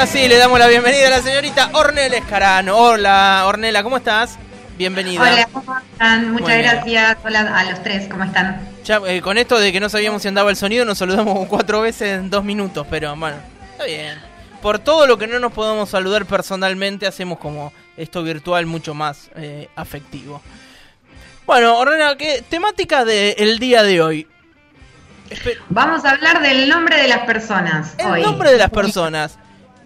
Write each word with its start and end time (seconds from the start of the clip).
Ahora 0.00 0.06
sí, 0.12 0.28
le 0.28 0.38
damos 0.38 0.58
la 0.58 0.66
bienvenida 0.66 1.08
a 1.08 1.10
la 1.10 1.20
señorita 1.22 1.68
Ornella 1.74 2.16
Escarano. 2.16 2.74
Hola, 2.74 3.44
Ornella, 3.46 3.82
¿cómo 3.82 3.98
estás? 3.98 4.38
Bienvenida. 4.78 5.20
Hola, 5.20 5.46
¿cómo 5.52 5.76
están? 5.78 6.32
Muchas 6.32 6.40
Muy 6.48 6.52
bien. 6.56 6.62
gracias. 6.62 7.18
Hola 7.22 7.40
a 7.58 7.64
los 7.64 7.82
tres, 7.82 8.08
¿cómo 8.10 8.24
están? 8.24 8.66
Ya, 8.82 8.98
eh, 9.06 9.20
con 9.20 9.36
esto 9.36 9.58
de 9.58 9.72
que 9.72 9.78
no 9.80 9.90
sabíamos 9.90 10.22
si 10.22 10.28
andaba 10.28 10.48
el 10.48 10.56
sonido, 10.56 10.86
nos 10.86 10.96
saludamos 10.96 11.46
cuatro 11.50 11.82
veces 11.82 12.18
en 12.18 12.30
dos 12.30 12.42
minutos, 12.44 12.86
pero 12.88 13.14
bueno, 13.14 13.36
está 13.72 13.84
bien. 13.84 14.18
Por 14.62 14.78
todo 14.78 15.06
lo 15.06 15.18
que 15.18 15.26
no 15.26 15.38
nos 15.38 15.52
podemos 15.52 15.90
saludar 15.90 16.24
personalmente, 16.24 17.06
hacemos 17.06 17.38
como 17.38 17.70
esto 17.98 18.22
virtual 18.22 18.64
mucho 18.64 18.94
más 18.94 19.30
eh, 19.36 19.68
afectivo. 19.76 20.40
Bueno, 21.44 21.76
Ornella, 21.78 22.16
¿qué 22.16 22.42
temática 22.48 23.04
del 23.04 23.58
día 23.58 23.82
de 23.82 24.00
hoy? 24.00 24.26
Espe- 25.28 25.58
Vamos 25.68 26.06
a 26.06 26.12
hablar 26.12 26.40
del 26.40 26.70
nombre 26.70 26.96
de 26.96 27.06
las 27.08 27.20
personas 27.26 27.94
El 27.98 28.06
hoy. 28.06 28.22
nombre 28.22 28.50
de 28.50 28.56
las 28.58 28.70
personas. 28.70 29.38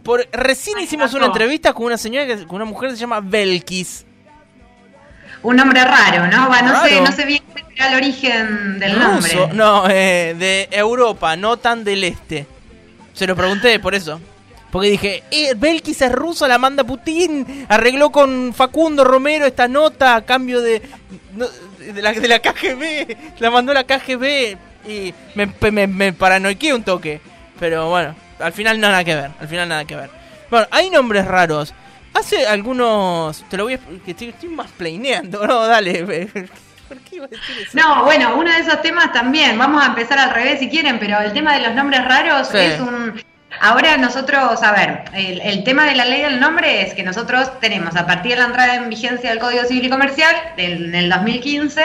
Por, 0.05 0.29
recién 0.33 0.77
Ay, 0.79 0.85
hicimos 0.85 1.15
una 1.15 1.27
entrevista 1.27 1.73
con 1.73 1.87
una 1.87 1.97
señora, 1.97 2.27
que, 2.27 2.45
con 2.47 2.57
una 2.57 2.67
mujer 2.67 2.91
que 2.91 2.97
se 2.97 3.01
llama 3.01 3.21
Belkis. 3.21 4.05
Un 5.43 5.57
nombre 5.57 5.83
raro, 5.83 6.27
¿no? 6.27 6.49
Va, 6.49 6.63
no 6.63 6.83
sé, 6.83 7.01
no 7.01 7.11
sé 7.11 7.25
bien 7.25 7.43
cuál 7.51 7.65
será 7.69 7.89
el 7.89 7.97
origen 7.97 8.79
del 8.79 8.99
nombre. 8.99 9.33
Ruso. 9.33 9.49
No, 9.53 9.89
eh, 9.89 10.35
de 10.39 10.69
Europa, 10.71 11.37
no 11.37 11.57
tan 11.57 11.85
del 11.85 12.05
este. 12.05 12.47
Se 13.15 13.27
lo 13.27 13.35
pregunté 13.35 13.79
por 13.81 13.95
eso. 13.95 14.21
Porque 14.71 14.91
dije, 14.91 15.23
eh, 15.31 15.55
Belkis 15.57 16.03
es 16.03 16.13
ruso, 16.13 16.49
la 16.49 16.59
manda 16.59 16.85
Putin. 16.85 17.67
Arregló 17.69 18.11
con 18.11 18.53
Facundo 18.53 19.05
Romero 19.05 19.47
esta 19.47 19.69
nota 19.69 20.17
a 20.17 20.25
cambio 20.25 20.61
de, 20.61 20.83
no, 21.35 21.47
de, 21.79 22.03
la, 22.03 22.13
de 22.13 22.29
la 22.29 22.41
KGB. 22.41 23.39
La 23.39 23.51
mandó 23.51 23.73
la 23.73 23.85
KGB 23.85 24.57
y 24.87 25.15
me, 25.35 25.71
me, 25.71 25.87
me 25.87 26.13
paranoiqué 26.13 26.75
un 26.75 26.83
toque. 26.83 27.21
Pero 27.61 27.89
bueno, 27.89 28.17
al 28.39 28.53
final 28.53 28.81
nada 28.81 29.05
que 29.05 29.15
ver. 29.15 29.31
Al 29.41 29.49
final 29.49 29.69
nada 29.69 29.85
que 29.85 29.97
ver. 29.97 30.11
Bueno, 30.51 30.67
hay 30.71 30.91
nombres 30.91 31.27
raros. 31.27 31.75
Hace 32.15 32.47
algunos... 32.47 33.45
Te 33.49 33.57
lo 33.57 33.65
voy 33.65 33.75
a... 33.75 33.79
que 34.05 34.13
Estoy, 34.13 34.29
estoy 34.29 34.49
más 34.51 34.71
planeando. 34.73 35.47
No, 35.47 35.67
dale. 35.67 36.05
¿Por 36.89 36.99
qué 36.99 37.17
iba 37.17 37.25
a 37.25 37.29
decir 37.29 37.57
eso? 37.67 37.71
No, 37.79 38.05
bueno, 38.05 38.37
uno 38.37 38.53
de 38.53 38.59
esos 38.61 38.81
temas 38.83 39.11
también, 39.13 39.57
vamos 39.59 39.83
a 39.83 39.87
empezar 39.87 40.19
al 40.19 40.31
revés 40.35 40.59
si 40.61 40.69
quieren, 40.69 40.99
pero 40.99 41.19
el 41.21 41.33
tema 41.33 41.55
de 41.55 41.63
los 41.63 41.75
nombres 41.75 42.05
raros 42.05 42.49
Sí. 42.49 42.59
es 42.59 42.79
un... 42.79 43.21
Ahora 43.61 43.97
nosotros, 43.97 44.63
a 44.63 44.73
ver, 44.73 45.05
el, 45.15 45.65
tema 45.65 45.85
de 45.87 45.95
la 45.95 46.05
ley 46.05 46.23
del 46.23 46.41
nombre 46.41 46.83
es 46.83 46.95
que 46.95 47.03
nosotros 47.03 47.49
tenemos 47.61 47.97
a 47.97 48.07
partir 48.07 48.33
de 48.33 48.39
la 48.39 48.47
entrada 48.47 48.75
en 48.75 48.89
vigencia 48.91 49.31
del 49.31 49.39
Código 49.39 49.65
Civil 49.65 49.87
y 49.87 49.89
Comercial 49.91 50.35
del, 50.57 50.93
del 50.93 51.09
2015, 51.09 51.83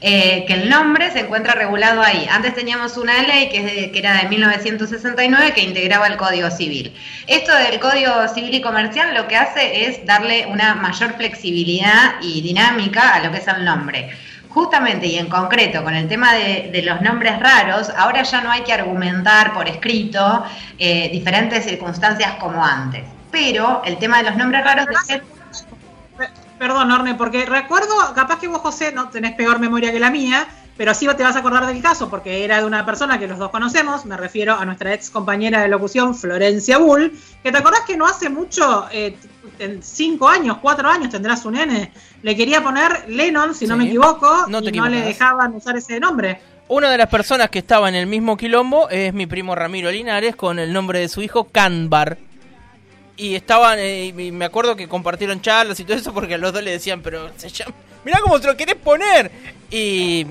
eh, 0.00 0.44
que 0.46 0.52
el 0.54 0.68
nombre 0.68 1.10
se 1.10 1.20
encuentra 1.20 1.54
regulado 1.54 2.02
ahí. 2.02 2.26
Antes 2.30 2.54
teníamos 2.54 2.96
una 2.96 3.22
ley 3.22 3.48
que, 3.48 3.58
es 3.58 3.64
de- 3.64 3.90
que 3.92 3.98
era 3.98 4.14
de 4.18 4.28
1969 4.28 5.52
que 5.54 5.62
integraba 5.62 6.06
el 6.06 6.16
Código 6.16 6.50
Civil. 6.50 6.92
Esto 7.26 7.54
del 7.56 7.78
Código 7.80 8.12
Civil 8.34 8.54
y 8.54 8.60
Comercial 8.60 9.14
lo 9.14 9.28
que 9.28 9.36
hace 9.36 9.86
es 9.88 10.04
darle 10.04 10.46
una 10.46 10.74
mayor 10.74 11.14
flexibilidad 11.16 12.14
y 12.20 12.42
dinámica 12.42 13.14
a 13.14 13.20
lo 13.20 13.30
que 13.32 13.38
es 13.38 13.48
el 13.48 13.64
nombre. 13.64 14.10
Justamente 14.54 15.06
y 15.06 15.18
en 15.18 15.28
concreto 15.28 15.82
con 15.82 15.94
el 15.94 16.08
tema 16.08 16.34
de, 16.34 16.82
los 16.84 17.00
nombres 17.00 17.40
raros, 17.40 17.90
ahora 17.96 18.22
ya 18.22 18.42
no 18.42 18.50
hay 18.50 18.62
que 18.62 18.72
argumentar 18.72 19.54
por 19.54 19.66
escrito 19.66 20.44
eh, 20.78 21.08
diferentes 21.10 21.64
circunstancias 21.64 22.34
como 22.38 22.62
antes. 22.62 23.02
Pero 23.30 23.82
el 23.84 23.96
tema 23.98 24.18
de 24.18 24.24
los 24.24 24.36
nombres 24.36 24.62
raros 24.62 24.86
de 25.08 25.22
Pe- 26.18 26.28
Perdón, 26.58 26.90
Orne, 26.90 27.14
porque 27.14 27.46
recuerdo, 27.46 27.94
capaz 28.14 28.38
que 28.38 28.48
vos, 28.48 28.60
José, 28.60 28.92
no 28.92 29.08
tenés 29.08 29.34
peor 29.34 29.58
memoria 29.58 29.90
que 29.90 29.98
la 29.98 30.10
mía, 30.10 30.46
pero 30.76 30.94
sí 30.94 31.06
te 31.16 31.22
vas 31.22 31.36
a 31.36 31.40
acordar 31.40 31.66
del 31.66 31.82
caso, 31.82 32.08
porque 32.08 32.44
era 32.44 32.58
de 32.58 32.64
una 32.66 32.84
persona 32.84 33.18
que 33.18 33.26
los 33.26 33.38
dos 33.38 33.50
conocemos, 33.50 34.04
me 34.04 34.16
refiero 34.16 34.54
a 34.54 34.64
nuestra 34.64 34.92
ex 34.94 35.10
compañera 35.10 35.62
de 35.62 35.68
locución, 35.68 36.14
Florencia 36.14 36.78
Bull, 36.78 37.18
que 37.42 37.52
te 37.52 37.58
acordás 37.58 37.80
que 37.86 37.96
no 37.96 38.06
hace 38.06 38.28
mucho, 38.28 38.86
eh, 38.90 39.16
en 39.58 39.82
cinco 39.82 40.28
años, 40.28 40.58
cuatro 40.60 40.88
años 40.88 41.10
tendrá 41.10 41.36
su 41.36 41.50
nene, 41.50 41.92
le 42.22 42.36
quería 42.36 42.62
poner 42.62 43.08
Lennon, 43.08 43.54
si 43.54 43.66
no 43.66 43.76
me 43.76 43.86
equivoco, 43.86 44.46
No 44.48 44.62
te 44.62 44.70
y 44.70 44.72
no 44.72 44.88
le 44.88 45.00
dejaban 45.00 45.54
usar 45.54 45.76
ese 45.76 45.98
nombre. 45.98 46.40
Una 46.68 46.90
de 46.90 46.96
las 46.96 47.08
personas 47.08 47.50
que 47.50 47.58
estaba 47.58 47.88
en 47.88 47.94
el 47.94 48.06
mismo 48.06 48.36
quilombo 48.36 48.88
es 48.88 49.12
mi 49.12 49.26
primo 49.26 49.54
Ramiro 49.54 49.90
Linares 49.90 50.36
con 50.36 50.58
el 50.58 50.72
nombre 50.72 51.00
de 51.00 51.08
su 51.08 51.20
hijo 51.20 51.44
Canbar. 51.44 52.16
Y 53.16 53.34
estaban, 53.34 53.78
eh, 53.78 54.06
y 54.06 54.32
me 54.32 54.44
acuerdo 54.44 54.74
que 54.74 54.88
compartieron 54.88 55.40
charlas 55.42 55.78
y 55.80 55.84
todo 55.84 55.96
eso 55.96 56.14
porque 56.14 56.34
a 56.34 56.38
los 56.38 56.52
dos 56.52 56.62
le 56.62 56.70
decían, 56.70 57.02
pero 57.02 57.30
se 57.36 57.50
llama, 57.50 57.74
mirá 58.04 58.20
cómo 58.20 58.40
te 58.40 58.46
lo 58.46 58.56
querés 58.56 58.76
poner. 58.76 59.30
Y, 59.70 60.26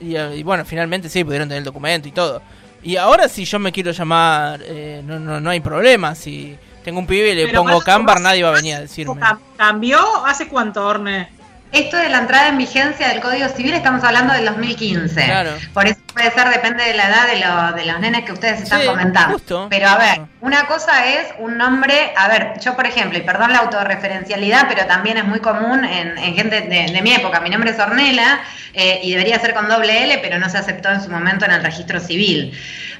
y, 0.00 0.16
eh, 0.16 0.36
y 0.36 0.42
bueno, 0.42 0.64
finalmente 0.64 1.08
sí, 1.08 1.24
pudieron 1.24 1.48
tener 1.48 1.58
el 1.58 1.64
documento 1.64 2.08
y 2.08 2.12
todo. 2.12 2.40
Y 2.82 2.96
ahora 2.96 3.28
si 3.28 3.44
yo 3.44 3.58
me 3.58 3.70
quiero 3.70 3.90
llamar, 3.90 4.60
eh, 4.64 5.02
no, 5.04 5.18
no, 5.18 5.40
no 5.40 5.50
hay 5.50 5.60
problema. 5.60 6.14
Si 6.14 6.56
tengo 6.84 6.98
un 7.00 7.06
pibe 7.06 7.30
y 7.30 7.34
le 7.34 7.46
Pero 7.46 7.58
pongo 7.62 7.76
más- 7.76 7.84
nadie 8.20 8.42
va 8.42 8.50
a 8.50 8.52
venir 8.52 8.74
a 8.76 8.80
decirme. 8.80 9.14
cam- 9.20 9.38
¿Cambió? 9.56 10.26
¿Hace 10.26 10.48
cuánto, 10.48 10.86
Orne? 10.86 11.28
Esto 11.72 11.96
de 11.96 12.10
la 12.10 12.18
entrada 12.18 12.48
en 12.48 12.58
vigencia 12.58 13.08
del 13.08 13.20
Código 13.20 13.48
Civil 13.48 13.72
estamos 13.72 14.04
hablando 14.04 14.34
del 14.34 14.44
2015. 14.44 15.24
Claro. 15.24 15.52
Por 15.72 15.86
eso 15.86 15.98
puede 16.12 16.30
ser, 16.30 16.50
depende 16.50 16.84
de 16.84 16.92
la 16.92 17.08
edad 17.08 17.26
de, 17.26 17.38
lo- 17.40 17.72
de 17.74 17.86
los 17.90 17.98
nenes 17.98 18.24
que 18.26 18.32
ustedes 18.32 18.60
están 18.60 18.82
Sí, 18.82 18.86
comentando. 18.86 19.32
justo. 19.38 19.68
Pero 19.70 19.88
a 19.88 19.96
ver, 19.96 20.20
una 20.42 20.66
cosa 20.66 21.06
es 21.06 21.28
un 21.38 21.56
nombre, 21.56 22.12
a 22.14 22.28
ver, 22.28 22.60
yo 22.60 22.76
por 22.76 22.84
ejemplo, 22.86 23.16
y 23.16 23.22
perdón 23.22 23.52
la 23.54 23.60
autorreferencialidad, 23.60 24.66
pero 24.68 24.84
también 24.86 25.16
es 25.16 25.24
muy 25.24 25.40
común 25.40 25.84
en, 25.86 26.18
en 26.18 26.34
gente 26.34 26.60
de, 26.60 26.92
de 26.92 27.00
mi 27.02 27.14
época. 27.14 27.40
Mi 27.40 27.48
nombre 27.48 27.70
es 27.70 27.78
Ornela 27.78 28.40
eh, 28.74 29.00
y 29.02 29.10
debería 29.10 29.38
ser 29.38 29.54
con 29.54 29.68
doble 29.68 30.04
L, 30.04 30.18
pero 30.18 30.38
no 30.38 30.48
se 30.48 30.58
aceptó 30.58 30.90
en 30.90 31.02
su 31.02 31.10
momento 31.10 31.44
en 31.44 31.52
el 31.52 31.62
registro 31.62 32.00
civil. 32.00 32.52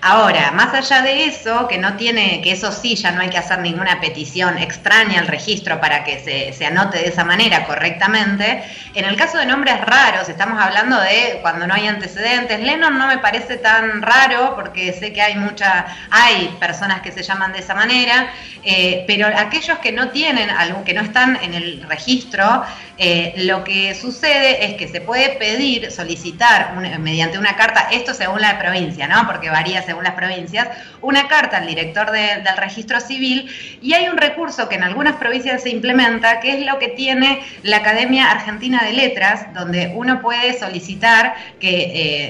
Ahora, 0.05 0.51
más 0.51 0.75
allá 0.75 1.01
de 1.03 1.27
eso, 1.27 1.69
que 1.69 1.79
no 1.79 1.95
tiene, 1.95 2.41
que 2.43 2.51
eso 2.51 2.73
sí, 2.73 2.97
ya 2.97 3.13
no 3.13 3.21
hay 3.21 3.31
que 3.31 3.39
hacer 3.39 3.61
ninguna 3.61 4.01
petición 4.01 4.59
extraña 4.59 5.21
al 5.21 5.29
registro 5.29 5.81
para 5.81 6.03
que 6.03 6.19
se, 6.19 6.53
se 6.53 6.67
anote 6.67 6.99
de 6.99 7.07
esa 7.07 7.23
manera 7.23 7.65
correctamente. 7.67 8.65
En 8.95 9.05
el 9.05 9.15
caso 9.15 9.39
de 9.39 9.47
nombres 9.47 9.81
raros, 9.81 10.29
estamos 10.29 10.61
hablando 10.61 11.01
de 11.01 11.39
cuando 11.41 11.69
no 11.69 11.75
hay 11.75 11.87
antecedentes. 11.87 12.59
Lennon 12.59 12.99
no 12.99 13.07
me 13.07 13.19
parece 13.19 13.59
tan 13.59 14.03
raro 14.03 14.57
porque 14.57 14.93
sé 14.93 15.13
que 15.13 15.23
hay 15.23 15.37
mucha, 15.37 15.87
hay 16.11 16.49
personas 16.59 17.01
que 17.03 17.13
se 17.13 17.23
llaman 17.23 17.53
de 17.53 17.61
esa 17.61 17.77
manera, 17.77 18.33
eh, 18.65 19.05
pero 19.07 19.29
aquellos 19.29 19.79
que 19.79 19.93
no 19.93 20.09
tienen, 20.11 20.51
algo, 20.51 20.83
que 20.83 20.95
no 20.95 21.03
están 21.03 21.39
en 21.43 21.55
el 21.55 21.83
registro, 21.89 22.65
eh, 22.99 23.35
lo 23.37 23.65
que 23.65 23.95
sucede 23.95 24.65
es 24.67 24.75
que 24.75 24.89
se 24.89 25.01
puede 25.01 25.31
pedir, 25.31 25.62
solicitar 25.91 26.75
mediante 26.99 27.39
una 27.39 27.55
carta, 27.57 27.89
esto 27.93 28.15
según 28.15 28.41
la 28.41 28.59
provincia, 28.59 29.07
¿no? 29.07 29.27
Porque 29.27 29.49
varía 29.51 29.83
según 29.83 30.05
las 30.05 30.15
provincias, 30.15 30.69
una 31.01 31.29
carta 31.29 31.59
al 31.59 31.67
director 31.67 32.11
de- 32.11 32.43
del 32.43 32.57
registro 32.57 33.01
civil 33.01 33.49
y 33.81 33.93
hay 33.95 34.09
un 34.09 34.17
recurso 34.17 34.69
que 34.69 34.75
en 34.75 34.83
algunas 34.83 35.17
provincias 35.17 35.63
se 35.63 35.71
implementa, 35.71 36.41
que 36.41 36.55
es 36.59 36.67
lo 36.67 36.79
que 36.79 36.89
tiene 36.89 37.41
la 37.63 37.79
Academia 37.79 38.31
Argentina 38.31 38.83
de 38.83 38.93
Letras, 38.93 39.53
donde 39.55 39.93
uno 39.95 40.21
puede 40.21 40.59
solicitar 40.59 41.35
que, 41.61 41.71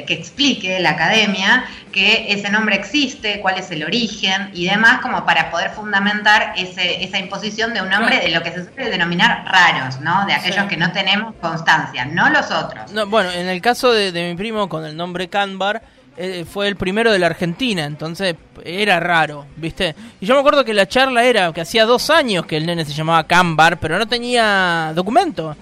eh, 0.00 0.05
que 0.06 0.14
explique 0.14 0.78
la 0.81 0.90
academia 0.90 1.64
que 1.92 2.32
ese 2.32 2.50
nombre 2.50 2.74
existe, 2.74 3.40
cuál 3.40 3.58
es 3.58 3.70
el 3.70 3.84
origen 3.84 4.50
y 4.54 4.66
demás, 4.66 5.00
como 5.02 5.24
para 5.24 5.50
poder 5.50 5.70
fundamentar 5.70 6.54
ese, 6.56 7.04
esa 7.04 7.18
imposición 7.18 7.74
de 7.74 7.82
un 7.82 7.88
nombre 7.90 8.18
de 8.20 8.30
lo 8.30 8.42
que 8.42 8.50
se 8.50 8.64
suele 8.64 8.90
denominar 8.90 9.44
raros, 9.46 10.00
¿no? 10.00 10.24
De 10.26 10.32
aquellos 10.32 10.62
Sí. 10.64 10.68
que 10.68 10.76
no 10.76 10.90
tenemos 10.92 11.34
constancia, 11.40 12.04
no 12.06 12.30
los 12.30 12.50
otros. 12.50 12.90
No, 12.92 13.06
bueno, 13.06 13.30
en 13.30 13.46
el 13.48 13.60
caso 13.60 13.92
de, 13.92 14.10
de 14.10 14.30
mi 14.30 14.34
primo 14.36 14.68
con 14.68 14.84
el 14.84 14.96
nombre 14.96 15.28
Canbar, 15.28 15.82
eh, 16.16 16.44
fue 16.50 16.68
el 16.68 16.76
primero 16.76 17.10
de 17.12 17.18
la 17.18 17.26
Argentina, 17.26 17.84
entonces 17.84 18.34
era 18.64 19.00
raro, 19.00 19.46
¿viste? 19.56 19.94
Y 20.20 20.26
yo 20.26 20.34
me 20.34 20.40
acuerdo 20.40 20.64
que 20.64 20.74
la 20.74 20.86
charla 20.86 21.24
era 21.24 21.52
que 21.52 21.62
hacía 21.62 21.84
dos 21.86 22.10
años 22.10 22.44
que 22.46 22.56
el 22.58 22.66
nene 22.66 22.84
se 22.84 22.92
llamaba 22.92 23.26
Canbar, 23.26 23.78
pero 23.80 23.98
no 23.98 24.06
tenía 24.06 24.92
documento. 24.94 25.56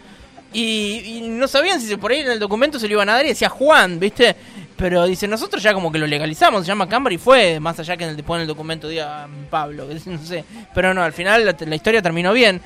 Y, 0.52 1.02
y 1.04 1.28
no 1.28 1.46
sabían 1.46 1.80
si 1.80 1.86
se- 1.86 1.96
por 1.98 2.10
ahí 2.10 2.20
en 2.20 2.30
el 2.32 2.40
documento 2.40 2.80
se 2.80 2.88
lo 2.88 2.94
iban 2.94 3.08
a 3.08 3.12
dar 3.14 3.24
y 3.24 3.28
decía 3.28 3.48
Juan, 3.48 4.00
¿viste? 4.00 4.34
Pero 4.80 5.04
dice, 5.04 5.28
nosotros 5.28 5.62
ya 5.62 5.74
como 5.74 5.92
que 5.92 5.98
lo 5.98 6.06
legalizamos, 6.06 6.62
se 6.62 6.68
llama 6.68 6.88
Canbar 6.88 7.12
y 7.12 7.18
fue, 7.18 7.60
más 7.60 7.78
allá 7.78 7.98
que 7.98 8.04
en 8.04 8.10
el, 8.10 8.16
después 8.16 8.38
en 8.38 8.42
el 8.42 8.48
documento 8.48 8.88
diga 8.88 9.26
mm, 9.26 9.50
Pablo, 9.50 9.86
que 10.04 10.10
no 10.10 10.18
sé. 10.18 10.42
Pero 10.74 10.94
no, 10.94 11.02
al 11.02 11.12
final 11.12 11.44
la, 11.44 11.54
la 11.58 11.76
historia 11.76 12.00
terminó 12.00 12.32
bien. 12.32 12.62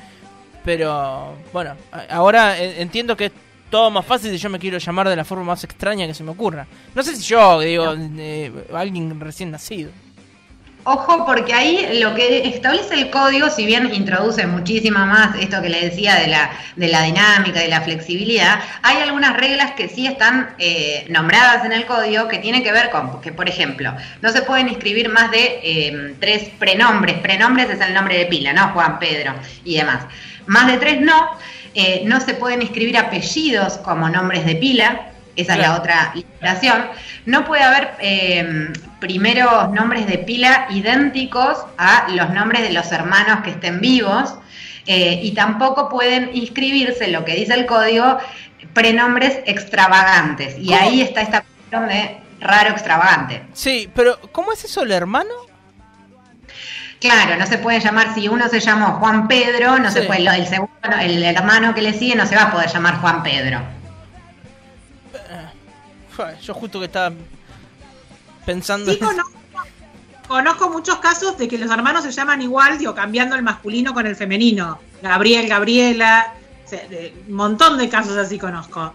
Pero 0.63 1.35
bueno, 1.51 1.75
ahora 2.09 2.57
eh, 2.57 2.81
entiendo 2.81 3.17
que 3.17 3.33
todo 3.69 3.91
más 3.91 4.05
fácil 4.05 4.31
si 4.31 4.37
yo 4.37 4.49
me 4.49 4.57
quiero 4.57 4.77
llamar 4.77 5.09
de 5.09 5.15
la 5.17 5.25
forma 5.25 5.43
más 5.43 5.63
extraña 5.65 6.07
que 6.07 6.13
se 6.13 6.23
me 6.23 6.31
ocurra. 6.31 6.65
No 6.95 7.03
sé 7.03 7.17
si 7.17 7.23
yo, 7.23 7.59
digo, 7.59 7.93
eh, 7.97 8.49
alguien 8.73 9.19
recién 9.19 9.51
nacido. 9.51 9.91
Ojo, 10.87 11.25
porque 11.25 11.51
ahí 11.51 11.99
lo 11.99 12.13
que 12.13 12.47
establece 12.47 12.93
el 12.93 13.09
código, 13.09 13.49
si 13.49 13.65
bien 13.65 13.91
introduce 13.91 14.45
muchísima 14.45 15.07
más 15.07 15.35
esto 15.39 15.59
que 15.59 15.69
le 15.69 15.89
decía 15.89 16.13
de 16.13 16.27
la, 16.27 16.51
de 16.75 16.87
la 16.87 17.01
dinámica, 17.01 17.59
de 17.59 17.69
la 17.69 17.81
flexibilidad, 17.81 18.59
hay 18.83 18.97
algunas 18.97 19.35
reglas 19.35 19.71
que 19.71 19.89
sí 19.89 20.05
están 20.05 20.53
eh, 20.59 21.07
nombradas 21.09 21.65
en 21.65 21.71
el 21.71 21.87
código 21.87 22.27
que 22.27 22.37
tienen 22.37 22.61
que 22.61 22.71
ver 22.71 22.91
con 22.91 23.19
que, 23.19 23.31
por 23.31 23.49
ejemplo, 23.49 23.95
no 24.21 24.31
se 24.31 24.43
pueden 24.43 24.69
inscribir 24.69 25.09
más 25.09 25.31
de 25.31 25.59
eh, 25.63 26.15
tres 26.19 26.49
prenombres. 26.59 27.17
Prenombres 27.17 27.67
es 27.71 27.81
el 27.81 27.91
nombre 27.91 28.19
de 28.19 28.27
pila, 28.27 28.53
¿no? 28.53 28.69
Juan, 28.69 28.99
Pedro 28.99 29.33
y 29.63 29.77
demás. 29.77 30.05
Más 30.45 30.67
de 30.67 30.77
tres 30.77 31.01
no. 31.01 31.31
Eh, 31.73 32.03
no 32.05 32.21
se 32.21 32.35
pueden 32.35 32.61
inscribir 32.61 32.99
apellidos 32.99 33.79
como 33.79 34.07
nombres 34.07 34.45
de 34.45 34.55
pila. 34.55 35.14
Esa 35.35 35.53
es 35.53 35.59
la 35.59 35.75
otra 35.75 36.11
limitación. 36.15 36.85
No 37.25 37.45
puede 37.45 37.63
haber 37.63 37.91
eh, 37.99 38.71
primeros 38.99 39.71
nombres 39.71 40.07
de 40.07 40.17
pila 40.19 40.67
idénticos 40.69 41.57
a 41.77 42.07
los 42.09 42.29
nombres 42.31 42.61
de 42.61 42.71
los 42.71 42.91
hermanos 42.91 43.41
que 43.43 43.51
estén 43.51 43.79
vivos. 43.81 44.35
eh, 44.87 45.19
y 45.23 45.33
tampoco 45.33 45.89
pueden 45.89 46.29
inscribirse, 46.35 47.07
lo 47.07 47.25
que 47.25 47.33
dice 47.35 47.55
el 47.55 47.65
código, 47.65 48.19
prenombres 48.73 49.39
extravagantes. 49.45 50.55
Y 50.59 50.67
¿Cómo? 50.67 50.79
ahí 50.79 51.01
está 51.01 51.21
esta 51.21 51.41
cuestión 51.41 51.87
de 51.87 52.17
raro 52.39 52.69
extravagante. 52.69 53.41
Sí, 53.53 53.89
pero 53.95 54.19
¿cómo 54.31 54.51
es 54.53 54.63
eso 54.63 54.83
el 54.83 54.91
hermano? 54.91 55.33
Claro, 56.99 57.35
no 57.35 57.45
se 57.45 57.57
puede 57.57 57.79
llamar, 57.79 58.13
si 58.13 58.27
uno 58.27 58.47
se 58.47 58.59
llamó 58.59 58.93
Juan 58.99 59.27
Pedro, 59.27 59.77
no 59.79 59.91
se 59.91 60.03
puede, 60.03 60.27
el 60.27 60.47
segundo, 60.47 60.73
el 61.01 61.23
hermano 61.23 61.73
que 61.75 61.81
le 61.81 61.93
sigue 61.93 62.15
no 62.15 62.25
se 62.25 62.35
va 62.35 62.43
a 62.43 62.51
poder 62.51 62.69
llamar 62.69 62.95
Juan 63.01 63.21
Pedro. 63.21 63.61
Yo 66.41 66.53
justo 66.53 66.79
que 66.79 66.85
estaba 66.85 67.13
pensando... 68.45 68.91
Sí, 68.91 68.99
conozco, 68.99 69.31
conozco 70.27 70.69
muchos 70.69 70.97
casos 70.99 71.37
de 71.37 71.47
que 71.47 71.57
los 71.57 71.69
hermanos 71.71 72.03
se 72.03 72.11
llaman 72.11 72.41
igual, 72.41 72.77
digo, 72.77 72.93
cambiando 72.95 73.35
el 73.35 73.43
masculino 73.43 73.93
con 73.93 74.05
el 74.07 74.15
femenino. 74.15 74.79
Gabriel, 75.01 75.47
Gabriela, 75.47 76.33
o 76.65 76.69
sea, 76.69 76.87
de- 76.87 77.13
un 77.27 77.33
montón 77.35 77.77
de 77.77 77.89
casos 77.89 78.17
así 78.17 78.37
conozco. 78.39 78.93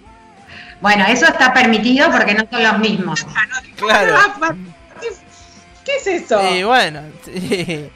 Bueno, 0.81 1.05
eso 1.07 1.27
está 1.27 1.53
permitido 1.53 2.11
porque 2.11 2.35
no 2.35 2.45
son 2.51 2.63
los 2.63 2.79
mismos. 2.79 3.27
Claro. 3.77 4.15
Ah, 4.17 4.35
pa- 4.41 4.57
¿Qué, 5.85 5.97
es 5.97 6.07
eso? 6.07 6.55
Y 6.55 6.63
bueno, 6.63 7.01
sí. 7.25 7.91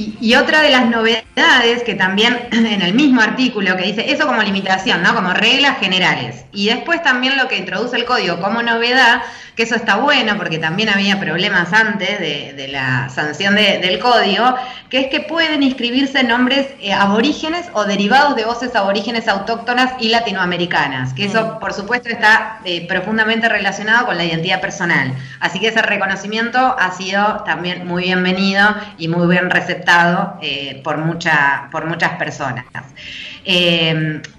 Y, 0.00 0.36
otra 0.36 0.62
de 0.62 0.70
las 0.70 0.86
novedades 0.86 1.82
que 1.82 1.96
también 1.96 2.38
en 2.52 2.82
el 2.82 2.94
mismo 2.94 3.20
artículo 3.20 3.76
que 3.76 3.82
dice 3.82 4.12
eso 4.12 4.28
como 4.28 4.42
limitación, 4.42 5.02
¿no? 5.02 5.12
Como 5.12 5.34
reglas 5.34 5.80
generales. 5.80 6.44
Y 6.52 6.66
después 6.66 7.02
también 7.02 7.36
lo 7.36 7.48
que 7.48 7.56
introduce 7.56 7.96
el 7.96 8.04
código 8.04 8.40
como 8.40 8.62
novedad, 8.62 9.22
que 9.58 9.64
eso 9.64 9.74
está 9.74 9.96
bueno 9.96 10.36
porque 10.36 10.58
también 10.58 10.88
había 10.88 11.18
problemas 11.18 11.72
antes 11.72 12.20
de, 12.20 12.52
de 12.56 12.68
la 12.68 13.08
sanción 13.08 13.56
de- 13.56 13.78
del 13.78 13.98
código, 13.98 14.54
que 14.88 15.00
es 15.00 15.06
que 15.08 15.18
pueden 15.18 15.64
inscribirse 15.64 16.22
nombres 16.22 16.68
eh, 16.80 16.92
aborígenes 16.92 17.66
o 17.72 17.84
derivados 17.84 18.36
de 18.36 18.44
voces 18.44 18.76
aborígenes 18.76 19.26
autóctonas 19.26 19.94
y 19.98 20.10
latinoamericanas, 20.10 21.12
que 21.12 21.24
eso 21.24 21.58
por 21.58 21.72
supuesto 21.72 22.08
está 22.08 22.60
eh, 22.64 22.86
profundamente 22.86 23.48
relacionado 23.48 24.06
con 24.06 24.16
la 24.16 24.24
identidad 24.24 24.60
personal. 24.60 25.12
Así 25.40 25.58
que 25.58 25.66
ese 25.68 25.82
reconocimiento 25.82 26.76
ha 26.78 26.92
sido 26.92 27.42
también 27.44 27.84
muy 27.84 28.04
bienvenido 28.04 28.64
y 28.96 29.08
muy 29.08 29.26
bien 29.26 29.50
receptado 29.50 30.38
eh, 30.40 30.80
por, 30.84 30.98
mucha, 30.98 31.68
por 31.72 31.84
muchas 31.86 32.12
personas. 32.12 32.64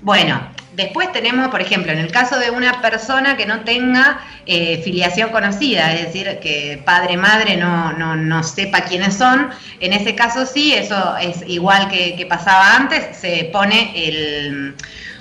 Bueno, 0.01 0.39
después 0.75 1.11
tenemos, 1.11 1.49
por 1.49 1.61
ejemplo, 1.61 1.91
en 1.91 1.99
el 1.99 2.11
caso 2.11 2.37
de 2.39 2.51
una 2.51 2.81
persona 2.81 3.37
que 3.37 3.45
no 3.45 3.61
tenga 3.61 4.19
eh, 4.45 4.81
filiación 4.83 5.29
conocida, 5.29 5.93
es 5.93 6.05
decir, 6.05 6.39
que 6.41 6.81
padre, 6.85 7.17
madre 7.17 7.57
no, 7.57 7.93
no, 7.93 8.15
no 8.15 8.43
sepa 8.43 8.81
quiénes 8.81 9.15
son, 9.15 9.49
en 9.79 9.93
ese 9.93 10.15
caso 10.15 10.45
sí, 10.45 10.73
eso 10.73 11.17
es 11.17 11.43
igual 11.47 11.89
que, 11.89 12.15
que 12.15 12.25
pasaba 12.25 12.75
antes, 12.75 13.17
se 13.17 13.49
pone 13.51 13.91
el 13.95 14.75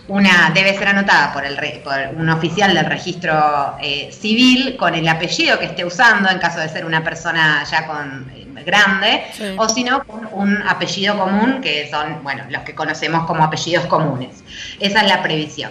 una 0.09 0.51
debe 0.55 0.77
ser 0.77 0.89
anotada 0.89 1.33
por, 1.33 1.45
el 1.45 1.57
por 1.85 1.95
un 2.17 2.29
oficial 2.31 2.75
del 2.75 2.87
registro 2.87 3.77
eh, 3.81 4.11
civil 4.11 4.77
con 4.77 4.95
el 4.95 5.07
apellido 5.07 5.59
que 5.59 5.67
esté 5.67 5.85
usando 5.85 6.31
en 6.31 6.39
caso 6.39 6.61
de 6.61 6.69
ser 6.69 6.85
una 6.85 7.05
persona 7.05 7.65
ya 7.71 7.87
con 7.87 8.31
eh, 8.35 8.47
grande 8.65 9.25
Sí. 9.33 9.55
o 9.57 9.69
si 9.69 9.85
no 9.85 10.03
con 10.05 10.29
un 10.33 10.63
apellido 10.67 11.19
común 11.19 11.61
que 11.61 11.89
son 11.91 12.23
bueno 12.23 12.45
los 12.49 12.63
que 12.63 12.75
conocemos 12.75 13.27
como 13.27 13.45
apellidos 13.45 13.87
comunes 13.87 14.43
esa 14.81 15.03
es 15.03 15.09
la 15.09 15.23
previsión 15.23 15.71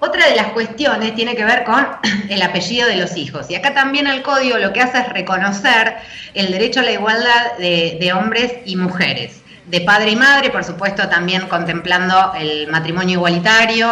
otra 0.00 0.28
de 0.28 0.34
las 0.34 0.46
cuestiones 0.48 1.14
tiene 1.14 1.36
que 1.36 1.44
ver 1.44 1.64
con 1.64 1.86
el 2.30 2.40
apellido 2.40 2.88
de 2.88 2.96
los 2.96 3.16
hijos. 3.18 3.50
Y 3.50 3.54
acá 3.54 3.74
también 3.74 4.06
el 4.06 4.22
código 4.22 4.56
lo 4.56 4.72
que 4.72 4.80
hace 4.80 4.98
es 4.98 5.08
reconocer 5.10 5.96
el 6.32 6.50
derecho 6.50 6.80
a 6.80 6.84
la 6.84 6.92
igualdad 6.92 7.58
de, 7.58 7.98
de 8.00 8.12
hombres 8.14 8.54
y 8.64 8.76
mujeres. 8.76 9.39
De 9.70 9.80
padre 9.82 10.10
y 10.10 10.16
madre, 10.16 10.50
por 10.50 10.64
supuesto, 10.64 11.08
también 11.08 11.46
contemplando 11.46 12.32
el 12.36 12.66
matrimonio 12.68 13.18
igualitario, 13.18 13.88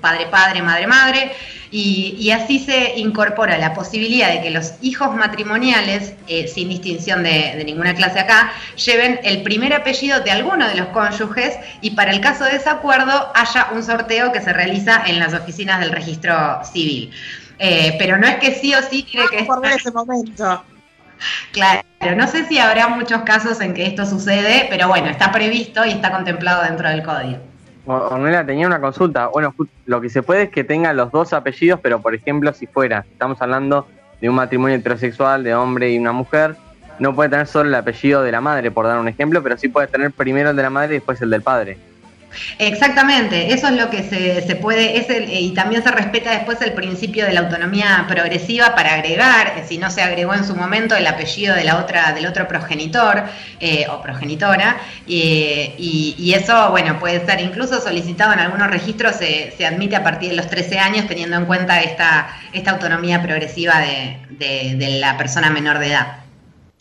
padre-padre, 0.00 0.62
madre-madre. 0.62 1.32
Y, 1.70 2.16
y 2.18 2.30
así 2.30 2.58
se 2.58 2.94
incorpora 2.96 3.58
la 3.58 3.74
posibilidad 3.74 4.32
de 4.32 4.40
que 4.40 4.48
los 4.50 4.72
hijos 4.80 5.14
matrimoniales, 5.14 6.14
eh, 6.26 6.48
sin 6.48 6.70
distinción 6.70 7.22
de, 7.22 7.56
de 7.56 7.64
ninguna 7.64 7.94
clase 7.94 8.20
acá, 8.20 8.50
lleven 8.82 9.20
el 9.22 9.42
primer 9.42 9.74
apellido 9.74 10.20
de 10.20 10.30
alguno 10.30 10.66
de 10.66 10.76
los 10.76 10.86
cónyuges 10.88 11.58
y 11.82 11.90
para 11.90 12.12
el 12.12 12.22
caso 12.22 12.44
de 12.44 12.52
desacuerdo 12.52 13.30
haya 13.34 13.68
un 13.74 13.82
sorteo 13.82 14.32
que 14.32 14.40
se 14.40 14.54
realiza 14.54 15.02
en 15.06 15.18
las 15.18 15.34
oficinas 15.34 15.80
del 15.80 15.92
registro 15.92 16.64
civil. 16.64 17.10
Eh, 17.58 17.96
pero 17.98 18.16
no 18.16 18.26
es 18.26 18.36
que 18.36 18.54
sí 18.54 18.74
o 18.74 18.80
sí 18.82 19.02
tiene 19.02 19.26
que 19.28 19.44
por 19.44 19.62
estar 19.62 19.78
ese 19.78 19.90
momento. 19.90 20.64
Claro. 21.52 21.82
No 22.16 22.26
sé 22.26 22.44
si 22.44 22.58
habrá 22.58 22.88
muchos 22.88 23.22
casos 23.22 23.60
en 23.60 23.74
que 23.74 23.86
esto 23.86 24.06
sucede, 24.06 24.66
pero 24.70 24.88
bueno, 24.88 25.08
está 25.08 25.32
previsto 25.32 25.84
y 25.84 25.90
está 25.90 26.12
contemplado 26.12 26.62
dentro 26.62 26.88
del 26.88 27.02
código. 27.02 27.38
Ornella 27.86 28.44
tenía 28.44 28.66
una 28.66 28.80
consulta. 28.80 29.28
Bueno, 29.28 29.54
lo 29.86 30.00
que 30.00 30.10
se 30.10 30.22
puede 30.22 30.44
es 30.44 30.50
que 30.50 30.62
tenga 30.62 30.92
los 30.92 31.10
dos 31.10 31.32
apellidos, 31.32 31.80
pero 31.82 32.00
por 32.00 32.14
ejemplo, 32.14 32.52
si 32.52 32.66
fuera, 32.66 33.04
estamos 33.10 33.40
hablando 33.40 33.86
de 34.20 34.28
un 34.28 34.34
matrimonio 34.34 34.76
heterosexual 34.76 35.42
de 35.42 35.54
hombre 35.54 35.90
y 35.90 35.98
una 35.98 36.12
mujer, 36.12 36.56
no 36.98 37.14
puede 37.14 37.30
tener 37.30 37.46
solo 37.46 37.68
el 37.68 37.74
apellido 37.74 38.22
de 38.22 38.32
la 38.32 38.40
madre, 38.40 38.70
por 38.70 38.86
dar 38.86 38.98
un 38.98 39.08
ejemplo, 39.08 39.42
pero 39.42 39.56
sí 39.56 39.68
puede 39.68 39.86
tener 39.86 40.12
primero 40.12 40.50
el 40.50 40.56
de 40.56 40.62
la 40.62 40.70
madre 40.70 40.94
y 40.94 40.98
después 40.98 41.20
el 41.22 41.30
del 41.30 41.42
padre. 41.42 41.78
Exactamente, 42.58 43.52
eso 43.54 43.68
es 43.68 43.74
lo 43.74 43.88
que 43.90 44.02
se, 44.02 44.42
se 44.46 44.56
puede, 44.56 44.96
y 45.32 45.52
también 45.54 45.82
se 45.82 45.90
respeta 45.90 46.30
después 46.32 46.60
el 46.62 46.72
principio 46.72 47.24
de 47.24 47.32
la 47.32 47.40
autonomía 47.40 48.04
progresiva 48.08 48.74
para 48.74 48.94
agregar, 48.94 49.54
eh, 49.56 49.64
si 49.66 49.78
no 49.78 49.90
se 49.90 50.02
agregó 50.02 50.34
en 50.34 50.44
su 50.44 50.54
momento, 50.54 50.94
el 50.94 51.06
apellido 51.06 51.54
de 51.54 51.64
la 51.64 51.78
otra, 51.78 52.12
del 52.12 52.26
otro 52.26 52.46
progenitor 52.46 53.24
eh, 53.60 53.86
o 53.90 54.00
progenitora, 54.02 54.76
eh, 55.06 55.74
y, 55.78 56.32
eso, 56.34 56.70
bueno, 56.70 56.98
puede 56.98 57.24
ser 57.24 57.40
incluso 57.40 57.80
solicitado 57.80 58.32
en 58.34 58.40
algunos 58.40 58.68
registros, 58.70 59.16
se, 59.16 59.52
se 59.56 59.66
admite 59.66 59.96
a 59.96 60.02
partir 60.04 60.30
de 60.30 60.36
los 60.36 60.48
13 60.48 60.78
años, 60.78 61.06
teniendo 61.06 61.36
en 61.36 61.46
cuenta 61.46 61.80
esta, 61.80 62.28
esta 62.52 62.72
autonomía 62.72 63.22
progresiva 63.22 63.78
de, 63.80 64.18
de- 64.30 64.74
de 64.76 64.98
la 65.00 65.16
persona 65.16 65.50
menor 65.50 65.78
de 65.78 65.88
edad. 65.88 66.18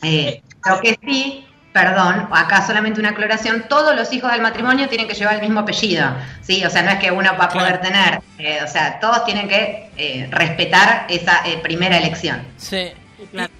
Eh, 0.03 0.41
lo 0.69 0.79
que 0.81 0.97
sí, 1.05 1.46
perdón, 1.73 2.27
acá 2.31 2.65
solamente 2.65 2.99
una 2.99 3.09
aclaración, 3.09 3.65
todos 3.69 3.95
los 3.95 4.11
hijos 4.13 4.31
del 4.31 4.41
matrimonio 4.41 4.87
tienen 4.89 5.07
que 5.07 5.13
llevar 5.13 5.35
el 5.35 5.41
mismo 5.41 5.59
apellido, 5.59 6.07
¿sí? 6.41 6.65
O 6.65 6.69
sea, 6.69 6.81
no 6.83 6.89
es 6.91 6.97
que 6.99 7.11
uno 7.11 7.29
va 7.37 7.45
a 7.45 7.49
poder 7.49 7.81
tener, 7.81 8.19
eh, 8.39 8.59
o 8.63 8.67
sea, 8.67 8.99
todos 8.99 9.23
tienen 9.25 9.47
que 9.47 9.89
eh, 9.97 10.27
respetar 10.31 11.05
esa 11.09 11.41
eh, 11.45 11.59
primera 11.61 11.97
elección. 11.97 12.41
Sí. 12.57 12.91
Claro. 13.31 13.51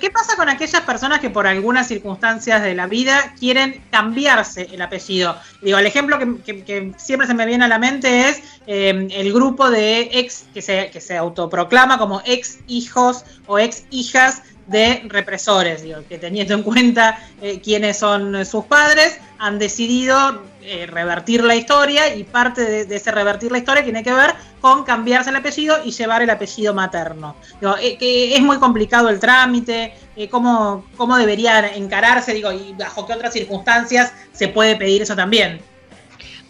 ¿Qué 0.00 0.10
pasa 0.10 0.34
con 0.36 0.48
aquellas 0.48 0.80
personas 0.80 1.20
que 1.20 1.28
por 1.28 1.46
algunas 1.46 1.86
circunstancias 1.88 2.62
de 2.62 2.74
la 2.74 2.86
vida 2.86 3.34
quieren 3.38 3.82
cambiarse 3.90 4.66
el 4.72 4.80
apellido? 4.80 5.36
Digo, 5.60 5.76
el 5.76 5.86
ejemplo 5.86 6.18
que, 6.18 6.40
que- 6.42 6.64
que 6.64 6.92
siempre 6.96 7.26
se 7.26 7.34
me 7.34 7.44
viene 7.44 7.66
a 7.66 7.68
la 7.68 7.78
mente 7.78 8.30
es 8.30 8.42
eh, 8.66 9.08
el 9.10 9.30
grupo 9.34 9.68
de 9.70 10.08
ex 10.12 10.46
que 10.54 10.62
se, 10.62 10.88
que 10.90 11.02
se 11.02 11.18
autoproclama 11.18 11.98
como 11.98 12.22
ex 12.24 12.60
hijos 12.66 13.26
o 13.46 13.58
ex 13.58 13.84
hijas 13.90 14.42
de 14.66 15.02
represores, 15.08 15.82
digo, 15.82 16.00
que 16.08 16.18
teniendo 16.18 16.54
en 16.54 16.62
cuenta 16.62 17.18
eh, 17.42 17.60
quiénes 17.60 17.98
son 17.98 18.44
sus 18.46 18.64
padres, 18.64 19.18
han 19.38 19.58
decidido 19.58 20.42
eh, 20.62 20.86
revertir 20.86 21.44
la 21.44 21.54
historia 21.54 22.14
y 22.14 22.24
parte 22.24 22.84
de, 22.86 22.96
ese 22.96 23.10
revertir 23.10 23.52
la 23.52 23.58
historia 23.58 23.84
tiene 23.84 24.02
que 24.02 24.12
ver 24.12 24.34
con 24.60 24.84
cambiarse 24.84 25.30
el 25.30 25.36
apellido 25.36 25.76
y 25.84 25.90
llevar 25.90 26.22
el 26.22 26.30
apellido 26.30 26.72
materno. 26.72 27.36
Eh, 27.80 27.98
que 27.98 28.34
es 28.34 28.40
muy 28.40 28.58
complicado 28.58 29.08
el 29.10 29.20
trámite, 29.20 29.94
cómo, 30.30 30.86
cómo 30.96 31.16
debería 31.18 31.74
encararse, 31.74 32.32
digo, 32.32 32.50
y 32.52 32.74
bajo 32.78 33.06
qué 33.06 33.12
otras 33.12 33.32
circunstancias 33.32 34.12
se 34.32 34.48
puede 34.48 34.76
pedir 34.76 35.02
eso 35.02 35.14
también. 35.14 35.60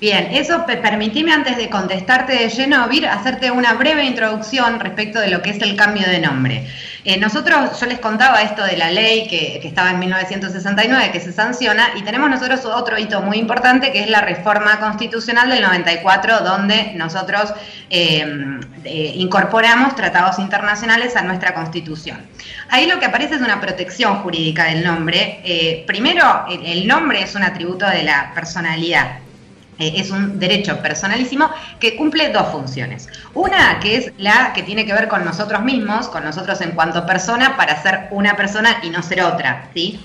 Bien, 0.05 0.29
eso 0.33 0.67
pe- 0.67 0.77
permitime 0.77 1.33
antes 1.33 1.57
de 1.57 1.71
contestarte 1.71 2.35
de 2.35 2.51
lleno, 2.51 2.87
Vir, 2.89 3.09
hacerte 3.09 3.51
una 3.51 3.73
breve 3.73 4.05
introducción 4.05 4.79
respecto 4.79 5.19
de 5.19 5.29
lo 5.31 5.41
que 5.41 5.49
es 5.49 5.63
el 5.63 5.77
cambio 5.77 6.07
de 6.07 6.19
nombre. 6.19 6.69
Eh, 7.07 7.17
nosotros, 7.19 7.81
yo 7.81 7.87
les 7.87 8.01
contaba 8.01 8.43
esto 8.43 8.63
de 8.67 8.77
la 8.77 8.91
ley 8.91 9.27
que, 9.29 9.61
que 9.63 9.67
estaba 9.67 9.93
en 9.93 10.01
1969, 10.01 11.11
que 11.11 11.21
se 11.21 11.33
sanciona, 11.33 11.89
y 11.97 12.03
tenemos 12.03 12.29
nosotros 12.29 12.67
otro 12.67 12.99
hito 12.99 13.23
muy 13.23 13.39
importante, 13.39 13.93
que 13.93 14.01
es 14.01 14.11
la 14.11 14.21
reforma 14.21 14.79
constitucional 14.79 15.49
del 15.49 15.63
94, 15.63 16.41
donde 16.41 16.93
nosotros 16.97 17.55
eh, 17.89 18.27
eh, 18.85 19.13
incorporamos 19.15 19.97
tratados 19.97 20.39
internacionales 20.39 21.17
a 21.17 21.23
nuestra 21.23 21.55
constitución. 21.55 22.19
Ahí 22.69 22.85
lo 22.87 22.99
que 22.99 23.07
aparece 23.07 23.37
es 23.37 23.41
una 23.41 23.59
protección 23.59 24.17
jurídica 24.17 24.65
del 24.65 24.85
nombre. 24.85 25.41
Eh, 25.45 25.83
primero, 25.87 26.45
el 26.51 26.87
nombre 26.87 27.23
es 27.23 27.35
un 27.35 27.43
atributo 27.43 27.87
de 27.89 28.03
la 28.03 28.33
personalidad. 28.35 29.24
Eh, 29.79 29.95
es 29.97 30.11
un 30.11 30.39
derecho 30.39 30.79
personalísimo 30.81 31.51
que 31.81 31.97
cumple 31.97 32.31
dos 32.31 32.49
funciones. 32.53 33.09
Una 33.35 33.81
que 33.81 33.97
es 33.97 34.13
la 34.19 34.53
que 34.53 34.63
tiene 34.63 34.87
que 34.87 34.93
ver 34.93 35.09
con 35.09 35.25
nosotros 35.25 35.63
mismos, 35.63 36.09
con 36.09 36.25
nosotros 36.25 36.61
en 36.61 36.73
cuanto 36.73 37.05
persona, 37.07 37.57
para 37.57 37.83
ser 37.83 38.09
una 38.11 38.37
persona 38.37 38.79
y 38.83 38.91
no 38.91 39.03
ser 39.03 39.23
otra, 39.23 39.71
¿sí? 39.75 40.01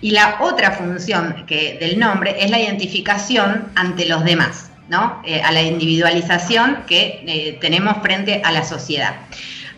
Y 0.00 0.12
la 0.12 0.36
otra 0.40 0.72
función 0.72 1.44
que, 1.46 1.76
del 1.80 1.98
nombre 1.98 2.36
es 2.38 2.50
la 2.50 2.60
identificación 2.60 3.68
ante 3.74 4.06
los 4.06 4.24
demás, 4.24 4.70
¿no? 4.88 5.20
Eh, 5.24 5.42
a 5.42 5.50
la 5.50 5.62
individualización 5.62 6.84
que 6.86 7.24
eh, 7.26 7.58
tenemos 7.60 7.96
frente 8.00 8.40
a 8.44 8.52
la 8.52 8.62
sociedad. 8.62 9.16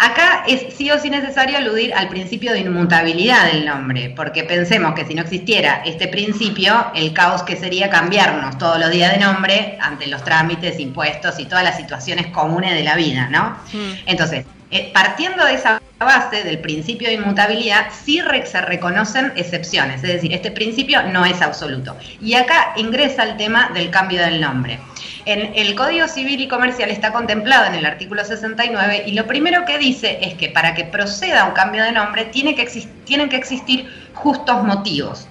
Acá 0.02 0.44
es 0.48 0.74
sí 0.74 0.90
o 0.90 0.98
sí 0.98 1.10
necesario 1.10 1.58
aludir 1.58 1.92
al 1.92 2.08
principio 2.08 2.52
de 2.52 2.60
inmutabilidad 2.60 3.52
del 3.52 3.66
nombre, 3.66 4.14
porque 4.16 4.44
pensemos 4.44 4.94
que 4.94 5.04
si 5.04 5.14
no 5.14 5.20
existiera 5.20 5.82
este 5.84 6.08
principio, 6.08 6.86
el 6.94 7.12
caos 7.12 7.42
que 7.42 7.54
sería 7.54 7.90
cambiarnos 7.90 8.56
todos 8.56 8.78
los 8.80 8.90
días 8.90 9.12
de 9.12 9.18
nombre 9.18 9.76
ante 9.78 10.06
los 10.06 10.24
trámites, 10.24 10.80
impuestos 10.80 11.38
y 11.38 11.44
todas 11.44 11.64
las 11.64 11.76
situaciones 11.76 12.28
comunes 12.28 12.72
de 12.72 12.82
la 12.82 12.94
vida, 12.96 13.28
¿no? 13.30 13.58
Entonces, 14.06 14.46
eh, 14.70 14.90
partiendo 14.94 15.44
de 15.44 15.54
esa 15.54 15.82
base 15.98 16.44
del 16.44 16.60
principio 16.60 17.08
de 17.08 17.14
inmutabilidad, 17.16 17.88
sí 18.04 18.22
re- 18.22 18.46
se 18.46 18.60
reconocen 18.62 19.32
excepciones, 19.36 20.02
es 20.02 20.14
decir, 20.14 20.32
este 20.32 20.50
principio 20.50 21.02
no 21.02 21.26
es 21.26 21.42
absoluto. 21.42 21.94
Y 22.22 22.34
acá 22.34 22.72
ingresa 22.76 23.24
el 23.24 23.36
tema 23.36 23.70
del 23.74 23.90
cambio 23.90 24.22
del 24.22 24.40
nombre. 24.40 24.78
En 25.24 25.52
el 25.54 25.74
Código 25.74 26.08
Civil 26.08 26.40
y 26.40 26.48
Comercial 26.48 26.90
está 26.90 27.12
contemplado 27.12 27.66
en 27.66 27.74
el 27.74 27.86
artículo 27.86 28.24
69 28.24 29.04
y 29.06 29.12
lo 29.12 29.26
primero 29.26 29.64
que 29.64 29.78
dice 29.78 30.18
es 30.22 30.34
que 30.34 30.48
para 30.48 30.74
que 30.74 30.84
proceda 30.84 31.44
un 31.44 31.52
cambio 31.52 31.84
de 31.84 31.92
nombre 31.92 32.24
tiene 32.26 32.54
que 32.54 32.66
tienen 33.04 33.28
que 33.28 33.36
existir 33.36 33.88
justos 34.14 34.64
motivos. 34.64 35.28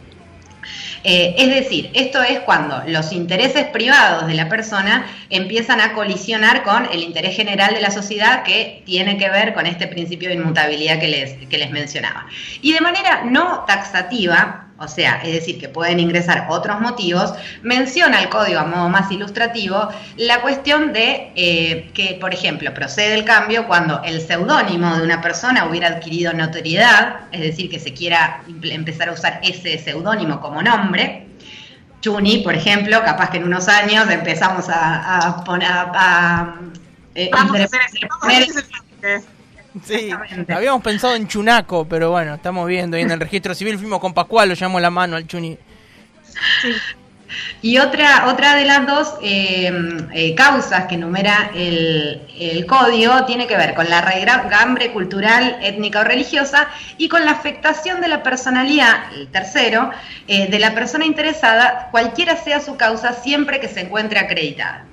Eh, 1.03 1.35
es 1.37 1.49
decir, 1.49 1.89
esto 1.93 2.21
es 2.21 2.39
cuando 2.41 2.83
los 2.87 3.13
intereses 3.13 3.67
privados 3.67 4.27
de 4.27 4.33
la 4.33 4.49
persona 4.49 5.05
empiezan 5.29 5.79
a 5.79 5.93
colisionar 5.93 6.63
con 6.63 6.87
el 6.91 7.03
interés 7.03 7.35
general 7.37 7.73
de 7.73 7.81
la 7.81 7.89
sociedad 7.89 8.43
que 8.43 8.83
tiene 8.85 9.17
que 9.17 9.29
ver 9.29 9.53
con 9.53 9.65
este 9.65 9.87
principio 9.87 10.29
de 10.29 10.35
inmutabilidad 10.35 10.99
que 10.99 11.07
les, 11.07 11.47
que 11.47 11.57
les 11.57 11.71
mencionaba. 11.71 12.27
Y 12.61 12.73
de 12.73 12.81
manera 12.81 13.23
no 13.23 13.63
taxativa, 13.65 14.68
o 14.79 14.87
sea, 14.87 15.21
es 15.23 15.33
decir, 15.33 15.59
que 15.59 15.69
pueden 15.69 15.99
ingresar 15.99 16.47
otros 16.49 16.79
motivos, 16.79 17.33
menciona 17.61 18.21
el 18.21 18.29
código 18.29 18.59
a 18.59 18.65
modo 18.65 18.89
más 18.89 19.11
ilustrativo 19.11 19.89
la 20.17 20.41
cuestión 20.41 20.93
de 20.93 21.31
eh, 21.35 21.91
que, 21.93 22.17
por 22.19 22.33
ejemplo, 22.33 22.73
procede 22.73 23.13
el 23.15 23.25
cambio 23.25 23.67
cuando 23.67 24.01
el 24.03 24.21
seudónimo 24.21 24.95
de 24.95 25.03
una 25.03 25.21
persona 25.21 25.65
hubiera 25.65 25.87
adquirido 25.89 26.33
notoriedad, 26.33 27.21
es 27.31 27.41
decir, 27.41 27.69
que 27.69 27.79
se 27.79 27.93
quiera 27.93 28.43
empezar 28.63 29.09
a 29.09 29.13
usar 29.13 29.39
ese 29.43 29.77
seudónimo 29.77 30.39
como 30.39 30.61
nombre. 30.61 31.27
Chuni, 32.01 32.37
por 32.37 32.55
ejemplo, 32.55 33.01
capaz 33.03 33.29
que 33.29 33.37
en 33.37 33.43
unos 33.43 33.67
años 33.67 34.09
empezamos 34.09 34.69
a, 34.69 35.27
a 35.27 35.43
poner... 35.43 35.69
A, 35.69 35.91
a, 35.93 36.55
eh, 37.15 37.29
a 37.33 37.45
Sí, 39.85 40.09
habíamos 40.47 40.81
pensado 40.81 41.15
en 41.15 41.27
Chunaco, 41.27 41.85
pero 41.85 42.11
bueno, 42.11 42.35
estamos 42.35 42.67
viendo 42.67 42.97
ahí 42.97 43.03
en 43.03 43.11
el 43.11 43.19
registro 43.19 43.53
civil, 43.53 43.77
fuimos 43.77 43.99
con 43.99 44.13
Pascual, 44.13 44.49
lo 44.49 44.55
llamamos 44.55 44.81
la 44.81 44.89
mano 44.89 45.15
al 45.15 45.27
Chuni. 45.27 45.57
Sí. 46.61 46.73
Y 47.61 47.77
otra, 47.77 48.27
otra 48.27 48.55
de 48.55 48.65
las 48.65 48.87
dos 48.87 49.15
eh, 49.21 49.71
eh, 50.13 50.35
causas 50.35 50.85
que 50.85 50.95
enumera 50.95 51.51
el, 51.53 52.21
el 52.37 52.65
código 52.65 53.25
tiene 53.25 53.47
que 53.47 53.57
ver 53.57 53.73
con 53.75 53.89
la 53.89 54.01
raigambre 54.01 54.91
cultural, 54.91 55.57
étnica 55.61 56.01
o 56.01 56.03
religiosa 56.03 56.67
y 56.97 57.09
con 57.09 57.25
la 57.25 57.31
afectación 57.31 58.01
de 58.01 58.07
la 58.07 58.23
personalidad, 58.23 59.13
el 59.13 59.27
tercero, 59.27 59.91
eh, 60.27 60.47
de 60.47 60.59
la 60.59 60.73
persona 60.73 61.05
interesada, 61.05 61.89
cualquiera 61.91 62.35
sea 62.35 62.59
su 62.59 62.77
causa, 62.77 63.13
siempre 63.13 63.59
que 63.59 63.67
se 63.67 63.81
encuentre 63.81 64.19
acreditada. 64.19 64.85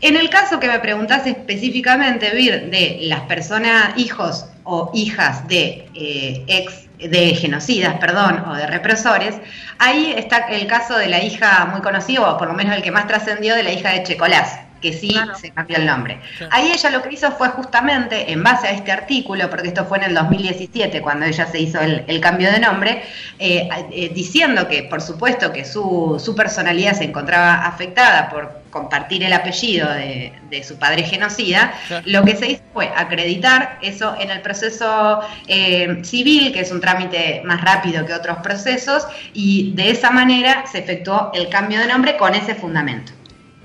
En 0.00 0.16
el 0.16 0.28
caso 0.28 0.60
que 0.60 0.68
me 0.68 0.78
preguntás 0.78 1.26
específicamente, 1.26 2.30
Vir, 2.34 2.70
de 2.70 2.98
las 3.02 3.22
personas, 3.22 3.96
hijos 3.96 4.46
o 4.64 4.90
hijas 4.94 5.46
de 5.48 5.88
eh, 5.94 6.44
ex 6.46 6.86
de 6.98 7.34
genocidas, 7.34 7.98
perdón, 7.98 8.42
o 8.48 8.54
de 8.54 8.66
represores, 8.66 9.36
ahí 9.78 10.14
está 10.16 10.46
el 10.48 10.66
caso 10.66 10.96
de 10.96 11.08
la 11.08 11.22
hija 11.22 11.66
muy 11.66 11.82
conocida, 11.82 12.22
o 12.22 12.38
por 12.38 12.48
lo 12.48 12.54
menos 12.54 12.74
el 12.74 12.82
que 12.82 12.90
más 12.90 13.06
trascendió, 13.06 13.54
de 13.54 13.62
la 13.62 13.72
hija 13.72 13.90
de 13.90 14.02
Checolás, 14.02 14.60
que 14.80 14.92
sí 14.92 15.08
Claro. 15.08 15.34
se 15.34 15.50
cambió 15.50 15.76
el 15.78 15.86
nombre. 15.86 16.20
Sí. 16.38 16.44
Ahí 16.50 16.70
ella 16.72 16.90
lo 16.90 17.02
que 17.02 17.14
hizo 17.14 17.30
fue 17.32 17.48
justamente, 17.48 18.30
en 18.30 18.42
base 18.42 18.68
a 18.68 18.70
este 18.72 18.92
artículo, 18.92 19.48
porque 19.50 19.68
esto 19.68 19.84
fue 19.86 19.98
en 19.98 20.04
el 20.04 20.14
2017, 20.14 21.00
cuando 21.00 21.26
ella 21.26 21.46
se 21.46 21.60
hizo 21.60 21.80
el, 21.80 22.04
el 22.06 22.20
cambio 22.20 22.50
de 22.50 22.60
nombre, 22.60 23.02
eh, 23.38 23.68
eh, 23.92 24.10
diciendo 24.14 24.68
que, 24.68 24.84
por 24.84 25.00
supuesto, 25.00 25.52
que 25.52 25.64
su, 25.64 26.20
su 26.22 26.34
personalidad 26.34 26.94
se 26.94 27.04
encontraba 27.04 27.66
afectada 27.66 28.28
por 28.28 28.66
compartir 28.70 29.22
el 29.24 29.32
apellido 29.32 29.90
de, 29.90 30.34
de 30.50 30.62
su 30.62 30.76
padre 30.78 31.02
genocida, 31.04 31.72
lo 32.04 32.22
que 32.24 32.36
se 32.36 32.50
hizo 32.50 32.62
fue 32.74 32.92
acreditar 32.94 33.78
eso 33.80 34.14
en 34.20 34.30
el 34.30 34.42
proceso 34.42 35.20
eh, 35.48 36.00
civil, 36.04 36.52
que 36.52 36.60
es 36.60 36.70
un 36.70 36.80
trámite 36.82 37.40
más 37.44 37.62
rápido 37.62 38.04
que 38.04 38.12
otros 38.12 38.36
procesos, 38.38 39.06
y 39.32 39.72
de 39.74 39.90
esa 39.90 40.10
manera 40.10 40.64
se 40.70 40.80
efectuó 40.80 41.30
el 41.32 41.48
cambio 41.48 41.80
de 41.80 41.86
nombre 41.86 42.18
con 42.18 42.34
ese 42.34 42.54
fundamento. 42.54 43.12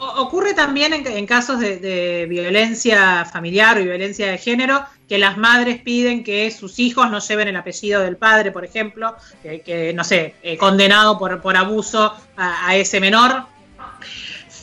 Ocurre 0.03 0.55
también 0.55 0.93
en, 0.93 1.25
casos 1.27 1.59
de, 1.59 1.77
de 1.77 2.25
violencia 2.27 3.23
familiar 3.25 3.77
o 3.77 3.83
violencia 3.83 4.31
de 4.31 4.39
género 4.39 4.83
que 5.07 5.19
las 5.19 5.37
madres 5.37 5.79
piden 5.81 6.23
que 6.23 6.49
sus 6.51 6.79
hijos 6.79 7.11
no 7.11 7.19
lleven 7.19 7.49
el 7.49 7.55
apellido 7.55 8.01
del 8.01 8.17
padre, 8.17 8.51
por 8.51 8.65
ejemplo, 8.65 9.15
que, 9.43 9.91
no 9.93 10.03
sé, 10.03 10.35
eh, 10.41 10.57
condenado 10.57 11.19
por, 11.19 11.41
por 11.41 11.55
abuso 11.55 12.15
a 12.37 12.75
ese 12.77 12.99
menor. 12.99 13.45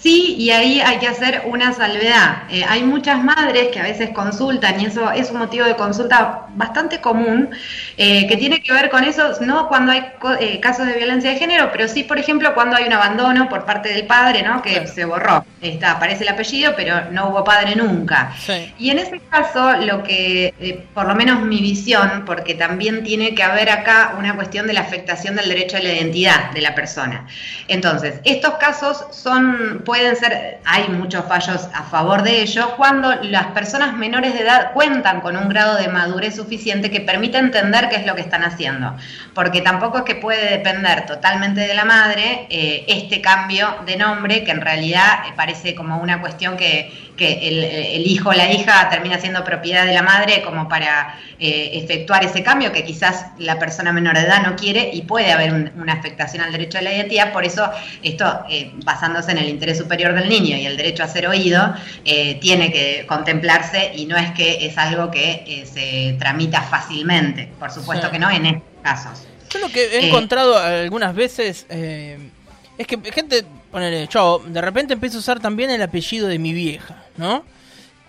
Sí, 0.09 0.37
y 0.39 0.51
ahí 0.53 0.81
hay 0.81 0.97
que 1.01 1.07
hacer 1.07 1.43
una 1.45 1.75
salvedad. 1.75 2.45
Eh, 2.49 2.65
hay 2.67 2.83
muchas 2.83 3.23
madres 3.23 3.69
que 3.69 3.79
a 3.79 3.83
veces 3.83 4.09
consultan, 4.09 4.81
y 4.81 4.87
eso 4.87 5.13
es 5.13 5.31
un 5.31 5.37
motivo 5.37 5.67
de 5.67 5.77
consulta 5.77 6.47
bastante 6.55 7.03
común, 7.03 7.51
eh, 7.99 8.27
que 8.27 8.39
tiene 8.39 8.63
que 8.63 8.73
ver 8.73 8.89
con 8.89 9.05
eso, 9.05 9.33
no 9.43 9.69
cuando 9.69 9.93
hay 9.93 10.07
eh, 10.41 10.61
casos 10.61 10.87
de 10.87 10.95
violencia 10.95 11.29
de 11.29 11.37
género, 11.37 11.69
pero 11.71 11.89
sí, 11.89 12.05
por 12.05 12.19
ejemplo, 12.19 12.55
cuando 12.55 12.77
hay 12.77 12.85
un 12.85 12.95
abandono 12.95 13.51
por 13.51 13.67
parte 13.67 13.91
del 13.91 14.07
padre, 14.07 14.43
¿no? 14.43 14.63
Que 14.63 14.87
se 14.87 15.05
borró. 15.05 15.45
Está, 15.61 15.91
aparece 15.91 16.23
el 16.23 16.31
apellido, 16.31 16.73
pero 16.75 17.11
no 17.11 17.29
hubo 17.29 17.45
padre 17.45 17.77
nunca. 17.77 18.33
Sí. 18.39 18.73
Y 18.79 18.89
en 18.89 19.01
ese 19.01 19.21
caso, 19.29 19.73
lo 19.77 20.03
que, 20.05 20.87
por 20.95 21.07
lo 21.07 21.15
menos 21.17 21.43
mi 21.43 21.61
visión, 21.61 22.23
porque 22.25 22.55
también 22.55 23.05
tiene 23.05 23.35
que 23.35 23.43
haber 23.43 23.69
acá 23.69 24.15
una 24.19 24.35
cuestión 24.37 24.67
de 24.67 24.73
la 24.73 24.81
afectación 24.81 25.37
del 25.37 25.51
derecho 25.51 25.77
a 25.77 25.81
la 25.81 25.93
identidad 25.93 26.51
de 26.53 26.63
la 26.63 26.75
persona. 26.75 27.27
Entonces, 27.67 28.21
estos 28.25 28.55
casos 28.55 29.05
son, 29.11 29.83
pueden 29.85 29.98
ser, 30.17 30.61
hay 30.65 30.89
muchos 30.89 31.25
fallos 31.27 31.69
a 31.75 31.83
favor 31.85 32.23
de 32.23 32.43
ello, 32.43 32.75
cuando 32.77 33.15
las 33.23 33.47
personas 33.49 33.95
menores 33.97 34.35
de 34.35 34.41
edad 34.41 34.73
cuentan 34.73 35.21
con 35.21 35.37
un 35.37 35.49
grado 35.49 35.77
de 35.77 35.89
madurez 35.89 36.37
suficiente 36.37 36.91
que 36.91 37.01
permite 37.01 37.39
entender 37.39 37.89
qué 37.89 37.97
es 37.97 38.07
lo 38.07 38.15
que 38.15 38.21
están 38.21 38.45
haciendo. 38.45 38.95
Porque 39.35 39.61
tampoco 39.61 39.99
es 39.99 40.05
que 40.05 40.15
puede 40.15 40.51
depender 40.51 41.07
totalmente 41.07 41.61
de 41.61 41.75
la 41.75 41.85
madre 41.85 42.47
eh, 42.51 42.85
este 42.89 43.21
cambio 43.21 43.77
de 43.87 43.97
nombre, 43.97 44.45
que 44.45 44.51
en 44.51 44.61
realidad 44.61 45.27
eh, 45.27 45.33
parece 45.37 45.75
como 45.75 45.99
una 45.99 46.21
cuestión 46.21 46.57
que, 46.57 47.08
que 47.19 47.49
el, 47.49 47.63
el 47.65 48.07
hijo 48.07 48.31
o 48.31 48.33
la 48.33 48.51
hija 48.51 48.89
termina 48.89 49.19
siendo 49.21 49.45
propiedad 49.45 49.85
de 49.85 49.93
la 49.93 50.03
madre 50.03 50.41
como 50.43 50.69
para 50.69 51.19
eh, 51.39 51.71
efectuar 51.75 52.25
ese 52.25 52.43
cambio 52.43 52.73
que 52.73 52.85
quizás 52.85 53.27
la 53.39 53.59
persona 53.59 53.93
menor 53.93 54.15
de 54.17 54.23
edad 54.23 54.43
no 54.43 54.57
quiere 54.57 54.89
y 54.93 55.03
puede 55.03 55.33
haber 55.33 55.53
un- 55.53 55.71
una 55.77 55.93
afectación 55.95 56.43
al 56.43 56.53
derecho 56.53 56.79
a 56.79 56.83
la 56.83 56.95
identidad. 56.95 57.33
Por 57.33 57.45
eso 57.45 57.71
esto, 58.03 58.41
eh, 58.49 58.71
basándose 58.85 59.33
en 59.33 59.39
el 59.39 59.49
interés 59.49 59.77
superior 59.77 60.15
del 60.15 60.29
niño 60.31 60.57
y 60.57 60.65
el 60.65 60.77
derecho 60.79 61.03
a 61.03 61.09
ser 61.09 61.27
oído, 61.27 61.75
eh, 62.05 62.37
tiene 62.41 62.73
que 62.73 63.05
contemplarse 63.07 63.93
y 63.95 64.07
no 64.07 64.17
es 64.17 64.31
que 64.31 64.65
es 64.67 64.79
algo 64.79 65.11
que 65.11 65.67
se 65.71 66.17
tramita 66.19 66.63
fácilmente. 66.63 67.49
Por 67.59 67.71
supuesto 67.71 68.07
Sí. 68.07 68.13
que 68.13 68.19
no 68.19 68.31
en 68.31 68.47
estos 68.47 68.63
casos. 68.83 69.27
Yo 69.51 69.59
lo 69.59 69.69
que 69.69 69.83
he 69.99 70.07
encontrado 70.09 70.57
algunas 70.57 71.15
veces 71.15 71.67
es 71.69 72.87
que 72.87 72.99
gente, 73.13 73.45
ponele, 73.71 74.09
yo 74.11 74.43
de 74.47 74.61
repente 74.61 74.95
empiezo 74.95 75.19
a 75.19 75.21
usar 75.21 75.41
también 75.41 75.71
el 75.71 75.83
apellido 75.83 76.29
de 76.29 76.39
mi 76.39 76.53
vieja, 76.53 77.05
¿no? 77.17 77.45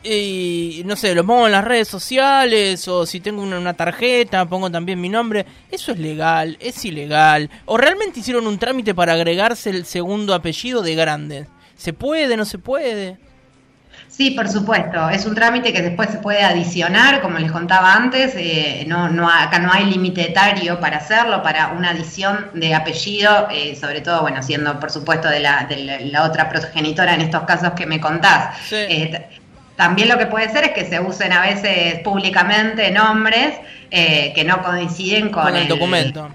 Y 0.02 0.82
no 0.86 0.96
sé, 0.96 1.14
lo 1.14 1.26
pongo 1.26 1.46
en 1.46 1.52
las 1.52 1.64
redes 1.64 1.90
sociales 1.90 2.88
o 2.88 3.06
si 3.06 3.20
tengo 3.20 3.42
una, 3.42 3.60
una 3.60 3.74
tarjeta, 3.74 4.48
pongo 4.48 4.72
también 4.72 5.02
mi 5.02 5.10
nombre. 5.10 5.46
¿Eso 5.70 5.92
es 5.92 6.00
legal? 6.00 6.58
¿Es 6.62 6.86
ilegal? 6.86 7.50
¿O 7.66 7.78
realmente 7.78 8.22
hicieron 8.22 8.48
un 8.48 8.58
trámite 8.58 8.96
para 8.96 9.14
agregarse 9.14 9.70
el 9.70 9.86
segundo 9.86 10.34
apellido 10.34 10.82
de 10.82 10.96
grande? 10.96 11.48
¿Se 11.76 11.92
puede, 11.92 12.38
no 12.38 12.46
se 12.46 12.60
puede? 12.60 13.18
Sí, 14.20 14.32
por 14.32 14.50
supuesto. 14.50 15.10
Es 15.10 15.26
un 15.26 15.34
trámite 15.34 15.72
que 15.72 15.82
después 15.82 16.10
se 16.10 16.18
puede 16.18 16.44
adicionar, 16.44 17.22
como 17.22 17.40
les 17.40 17.50
contaba 17.50 17.94
antes. 17.94 18.34
eh, 18.36 18.84
no, 18.86 19.08
no, 19.08 19.30
acá 19.30 19.60
no 19.60 19.72
hay 19.72 19.86
límite 19.86 20.24
etario 20.24 20.78
para 20.82 20.98
hacerlo, 20.98 21.42
para 21.42 21.70
una 21.70 21.92
adición 21.92 22.48
de 22.54 22.76
apellido, 22.76 23.48
eh, 23.50 23.78
sobre 23.80 24.02
todo, 24.02 24.20
bueno, 24.24 24.44
siendo 24.44 24.78
por 24.78 24.92
supuesto 24.92 25.30
de 25.30 25.40
la, 25.40 25.64
de 25.70 25.78
la, 25.78 26.00
la 26.02 26.24
otra 26.26 26.50
progenitora 26.50 27.14
en 27.14 27.22
estos 27.22 27.44
casos 27.44 27.72
que 27.78 27.86
me 27.86 28.02
contás. 28.02 28.58
Sí. 28.68 28.76
Eh, 28.76 29.26
también 29.78 30.10
lo 30.10 30.18
que 30.18 30.26
puede 30.26 30.50
ser 30.50 30.66
es 30.66 30.72
que 30.72 30.84
se 30.84 31.00
usen 31.00 31.32
a 31.32 31.40
veces 31.40 32.00
públicamente 32.00 32.92
nombres 32.92 33.56
que 33.90 34.44
no 34.46 34.62
coinciden 34.62 35.30
con, 35.30 35.44
Con 35.44 35.56
el 35.56 35.70
documento. 35.70 36.30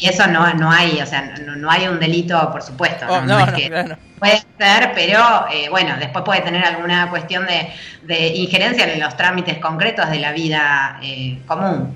Y 0.00 0.08
eso 0.08 0.26
no, 0.26 0.52
no 0.54 0.70
hay, 0.70 1.00
o 1.00 1.06
sea, 1.06 1.34
no, 1.44 1.56
no 1.56 1.70
hay 1.70 1.88
un 1.88 1.98
delito, 1.98 2.50
por 2.52 2.62
supuesto. 2.62 3.06
Oh, 3.08 3.20
no, 3.20 3.26
no, 3.26 3.26
no 3.26 3.38
es 3.40 3.46
no, 3.52 3.56
que- 3.56 3.66
claro. 3.68 3.96
Puede 4.18 4.38
ser, 4.58 4.92
pero 4.94 5.46
eh, 5.52 5.68
bueno, 5.70 5.94
después 5.98 6.24
puede 6.24 6.40
tener 6.40 6.64
alguna 6.64 7.08
cuestión 7.08 7.46
de, 7.46 7.68
de 8.02 8.28
injerencia 8.28 8.92
en 8.92 8.98
los 9.00 9.16
trámites 9.16 9.58
concretos 9.58 10.10
de 10.10 10.18
la 10.18 10.32
vida 10.32 10.98
eh, 11.02 11.38
común. 11.46 11.94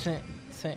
Sí, 0.00 0.12
sí. 0.50 0.68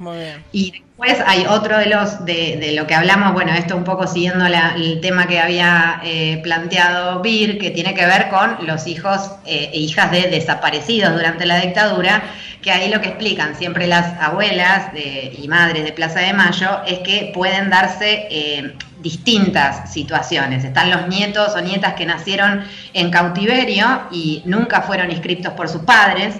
Muy 0.00 0.16
bien. 0.18 0.44
Y 0.52 0.82
después 0.98 1.22
hay 1.28 1.46
otro 1.46 1.78
de 1.78 1.86
los 1.86 2.24
de, 2.24 2.72
lo 2.74 2.86
que 2.86 2.94
hablamos, 2.94 3.32
bueno, 3.32 3.52
esto 3.54 3.76
un 3.76 3.84
poco 3.84 4.06
siguiendo 4.08 4.48
la- 4.48 4.74
el 4.74 5.00
tema 5.00 5.26
que 5.26 5.38
había 5.40 6.00
eh, 6.04 6.40
planteado 6.42 7.20
Bir, 7.20 7.58
que 7.58 7.70
tiene 7.70 7.94
que 7.94 8.04
ver 8.04 8.28
con 8.28 8.66
los 8.66 8.86
hijos 8.88 9.30
eh, 9.46 9.70
e 9.72 9.78
hijas 9.78 10.10
de 10.10 10.22
desaparecidos 10.28 11.12
durante 11.14 11.46
la 11.46 11.60
dictadura, 11.60 12.22
que 12.62 12.72
ahí 12.72 12.90
lo 12.90 13.00
que 13.00 13.08
explican 13.10 13.54
siempre 13.54 13.86
las 13.86 14.20
abuelas 14.20 14.92
de- 14.92 15.36
y 15.40 15.46
madres 15.46 15.84
de 15.84 15.92
Plaza 15.92 16.18
de 16.20 16.32
Mayo 16.32 16.80
es 16.86 16.98
que 17.00 17.30
pueden 17.32 17.70
darse 17.70 18.26
eh, 18.30 18.74
distintas 19.00 19.92
situaciones. 19.92 20.64
Están 20.64 20.90
los 20.90 21.06
nietos 21.06 21.54
o 21.54 21.60
nietas 21.60 21.94
que 21.94 22.06
nacieron 22.06 22.64
en 22.94 23.10
cautiverio 23.10 24.02
y 24.10 24.42
nunca 24.46 24.82
fueron 24.82 25.12
inscriptos 25.12 25.52
por 25.52 25.68
sus 25.68 25.82
padres, 25.82 26.34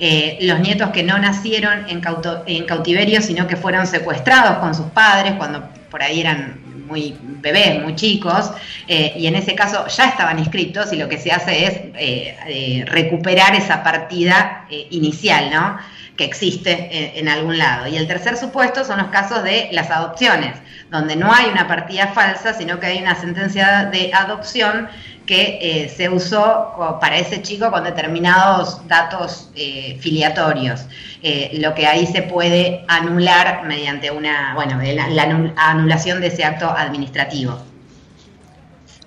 eh, 0.00 0.38
los 0.40 0.58
nietos 0.60 0.90
que 0.90 1.02
no 1.02 1.18
nacieron 1.18 1.88
en, 1.88 2.00
cauto- 2.00 2.42
en 2.46 2.64
cautiverio, 2.64 3.20
sino 3.20 3.46
que 3.46 3.56
fueron 3.56 3.86
secuestrados 3.86 4.58
con 4.58 4.74
sus 4.74 4.86
padres 4.86 5.34
cuando 5.34 5.68
por 5.90 6.02
ahí 6.02 6.20
eran 6.20 6.58
muy 6.86 7.16
bebés, 7.20 7.80
muy 7.82 7.94
chicos, 7.94 8.50
eh, 8.88 9.12
y 9.16 9.26
en 9.26 9.36
ese 9.36 9.54
caso 9.54 9.86
ya 9.86 10.06
estaban 10.06 10.38
inscritos 10.38 10.92
y 10.92 10.96
lo 10.96 11.08
que 11.08 11.18
se 11.18 11.30
hace 11.30 11.66
es 11.66 11.80
eh, 11.94 12.84
recuperar 12.86 13.54
esa 13.54 13.82
partida 13.84 14.66
inicial, 14.90 15.50
¿no? 15.52 15.78
que 16.16 16.24
existe 16.26 17.18
en 17.18 17.28
algún 17.28 17.56
lado. 17.56 17.86
Y 17.86 17.96
el 17.96 18.06
tercer 18.06 18.36
supuesto 18.36 18.84
son 18.84 18.98
los 18.98 19.06
casos 19.08 19.42
de 19.42 19.68
las 19.72 19.90
adopciones, 19.90 20.54
donde 20.90 21.16
no 21.16 21.32
hay 21.32 21.46
una 21.46 21.66
partida 21.66 22.08
falsa, 22.08 22.52
sino 22.52 22.78
que 22.78 22.86
hay 22.86 22.98
una 22.98 23.14
sentencia 23.18 23.88
de 23.90 24.12
adopción 24.12 24.88
que 25.30 25.58
eh, 25.62 25.88
se 25.88 26.08
usó 26.08 26.74
para 27.00 27.16
ese 27.16 27.40
chico 27.40 27.70
con 27.70 27.84
determinados 27.84 28.84
datos 28.88 29.48
eh, 29.54 29.96
filiatorios, 30.00 30.86
eh, 31.22 31.52
lo 31.60 31.72
que 31.72 31.86
ahí 31.86 32.04
se 32.04 32.22
puede 32.22 32.84
anular 32.88 33.62
mediante 33.64 34.10
una, 34.10 34.54
bueno, 34.56 34.80
la, 34.82 35.06
la 35.06 35.26
anu- 35.28 35.52
anulación 35.56 36.20
de 36.20 36.26
ese 36.26 36.42
acto 36.42 36.68
administrativo. 36.68 37.56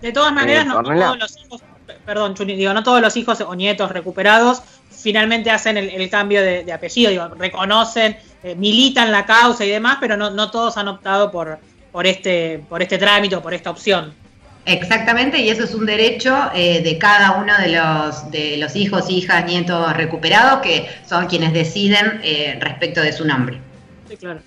De 0.01 0.13
todas 0.13 0.31
maneras, 0.31 0.65
no, 0.65 0.81
todos 0.81 1.19
los 1.19 1.37
hijos, 1.37 1.61
perdón, 2.05 2.35
Chuni, 2.35 2.55
digo, 2.55 2.73
no 2.73 2.83
todos 2.83 3.01
los 3.01 3.17
hijos 3.17 3.41
o 3.41 3.53
nietos 3.53 3.91
recuperados 3.91 4.61
finalmente 4.89 5.51
hacen 5.51 5.75
el, 5.75 5.89
el 5.89 6.09
cambio 6.09 6.41
de, 6.41 6.63
de 6.63 6.71
apellido, 6.71 7.11
digo, 7.11 7.27
reconocen, 7.37 8.15
eh, 8.43 8.55
militan 8.55 9.11
la 9.11 9.25
causa 9.25 9.65
y 9.65 9.69
demás, 9.69 9.97
pero 9.99 10.15
no, 10.15 10.29
no 10.29 10.49
todos 10.51 10.77
han 10.77 10.87
optado 10.87 11.31
por, 11.31 11.59
por 11.91 12.07
este, 12.07 12.63
por 12.69 12.81
este 12.81 12.97
trámite 12.97 13.35
o 13.35 13.41
por 13.41 13.53
esta 13.53 13.71
opción. 13.71 14.22
Exactamente, 14.65 15.39
y 15.39 15.49
eso 15.49 15.65
es 15.65 15.75
un 15.75 15.85
derecho 15.85 16.35
eh, 16.53 16.81
de 16.81 16.97
cada 16.97 17.33
uno 17.33 17.53
de 17.57 17.75
los, 17.75 18.31
de 18.31 18.57
los 18.57 18.75
hijos, 18.77 19.09
hijas, 19.09 19.45
nietos 19.45 19.95
recuperados, 19.97 20.61
que 20.61 20.87
son 21.05 21.27
quienes 21.27 21.51
deciden 21.51 22.21
eh, 22.23 22.57
respecto 22.61 23.01
de 23.01 23.11
su 23.11 23.25
nombre. 23.25 23.59
Sí, 24.07 24.15
claro. 24.15 24.39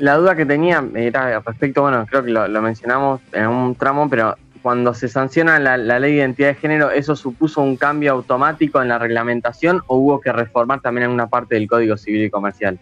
La 0.00 0.16
duda 0.16 0.34
que 0.34 0.44
tenía 0.44 0.84
era 0.94 1.40
respecto, 1.40 1.82
bueno, 1.82 2.06
creo 2.06 2.24
que 2.24 2.30
lo, 2.30 2.48
lo 2.48 2.60
mencionamos 2.60 3.20
en 3.32 3.46
un 3.46 3.74
tramo, 3.74 4.10
pero 4.10 4.36
cuando 4.60 4.92
se 4.92 5.08
sanciona 5.08 5.58
la, 5.58 5.76
la 5.76 5.98
ley 5.98 6.12
de 6.12 6.18
identidad 6.18 6.48
de 6.48 6.54
género, 6.56 6.90
¿eso 6.90 7.16
supuso 7.16 7.62
un 7.62 7.76
cambio 7.76 8.12
automático 8.12 8.82
en 8.82 8.88
la 8.88 8.98
reglamentación 8.98 9.82
o 9.86 9.96
hubo 9.96 10.20
que 10.20 10.32
reformar 10.32 10.80
también 10.80 11.04
en 11.04 11.10
una 11.12 11.28
parte 11.28 11.54
del 11.54 11.68
Código 11.68 11.96
Civil 11.96 12.24
y 12.24 12.30
Comercial? 12.30 12.78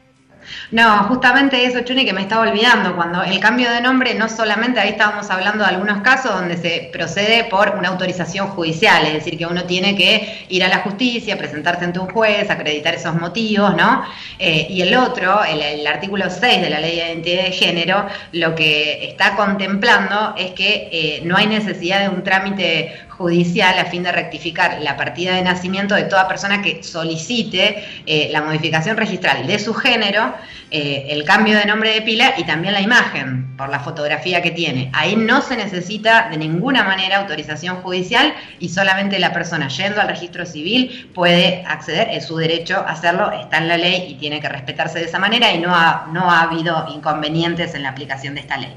No, 0.71 1.05
justamente 1.05 1.65
eso, 1.65 1.81
Chuni, 1.81 2.05
que 2.05 2.13
me 2.13 2.23
estaba 2.23 2.43
olvidando, 2.43 2.95
cuando 2.97 3.23
el 3.23 3.39
cambio 3.41 3.71
de 3.71 3.81
nombre, 3.81 4.15
no 4.15 4.29
solamente 4.29 4.81
ahí 4.81 4.91
estábamos 4.91 5.31
hablando 5.31 5.65
de 5.65 5.71
algunos 5.71 6.03
casos 6.03 6.33
donde 6.33 6.57
se 6.57 6.91
procede 6.93 7.45
por 7.45 7.71
una 7.79 7.89
autorización 7.89 8.49
judicial, 8.49 9.07
es 9.07 9.15
decir, 9.15 9.39
que 9.39 9.47
uno 9.47 9.65
tiene 9.65 9.97
que 9.97 10.47
ir 10.49 10.65
a 10.65 10.69
la 10.69 10.79
justicia, 10.79 11.39
presentarse 11.39 11.85
ante 11.85 11.99
un 11.99 12.09
juez, 12.09 12.51
acreditar 12.51 12.95
esos 12.95 13.15
motivos, 13.15 13.77
¿no? 13.77 14.05
Eh, 14.39 14.67
y 14.71 14.83
el 14.83 14.95
otro, 14.97 15.45
el, 15.45 15.87
artículo 15.87 16.29
6 16.29 16.63
de 16.63 16.71
la 16.71 16.81
Ley 16.81 16.97
de 16.97 17.07
Identidad 17.07 17.45
de 17.45 17.53
Género, 17.53 18.07
lo 18.33 18.55
que 18.55 19.09
está 19.09 19.37
contemplando 19.37 20.35
es 20.37 20.53
que 20.53 20.89
eh, 20.91 21.21
no 21.25 21.37
hay 21.37 21.47
necesidad 21.47 22.01
de 22.01 22.09
un 22.09 22.23
trámite 22.25 23.07
judicial 23.17 23.79
a 23.79 23.87
fin 23.87 24.03
de 24.03 24.13
rectificar 24.13 24.79
la 24.83 24.97
partida 24.97 25.35
de 25.35 25.43
nacimiento 25.43 25.95
de 25.95 26.05
toda 26.05 26.29
persona 26.29 26.61
que 26.61 26.83
solicite 26.83 27.85
eh, 28.05 28.29
la 28.31 28.43
modificación 28.43 28.97
registral 28.97 29.47
de 29.47 29.59
su 29.59 29.75
género, 29.75 30.35
eh, 30.71 31.07
el 31.11 31.25
cambio 31.25 31.57
de 31.57 31.65
nombre 31.65 31.93
de 31.93 32.03
pila 32.03 32.35
y 32.37 32.45
también 32.45 32.75
la 32.75 32.81
imagen 32.81 33.57
por 33.57 33.69
la 33.69 33.81
fotografía 33.81 34.43
que 34.43 34.51
tiene. 34.51 34.91
Ahí 34.93 35.17
no 35.17 35.41
se 35.41 35.57
necesita 35.57 36.29
de 36.31 36.37
ninguna 36.37 36.85
manera 36.85 37.19
autorización 37.19 37.77
judicial 37.77 38.35
y 38.59 38.69
solamente 38.69 39.19
la 39.19 39.33
persona 39.33 39.69
yendo 39.69 40.01
al 40.01 40.09
registro 40.09 40.47
civil 40.47 41.11
puede 41.15 41.65
acceder, 41.67 42.09
es 42.11 42.27
su 42.27 42.37
derecho 42.37 42.85
hacerlo, 42.87 43.31
está 43.33 43.59
en 43.59 43.69
la 43.69 43.77
ley 43.77 44.07
y 44.09 44.15
tiene 44.15 44.41
que 44.41 44.49
respetarse 44.49 44.99
de 44.99 45.07
esa 45.07 45.19
manera 45.19 45.53
y 45.53 45.59
no 45.59 45.75
ha, 45.75 46.07
no 46.13 46.31
ha 46.31 46.43
habido 46.43 46.87
inconvenientes 46.95 47.75
en 47.75 47.83
la 47.83 47.91
aplicación 47.91 48.35
de 48.35 48.41
esta 48.41 48.57
ley. 48.57 48.75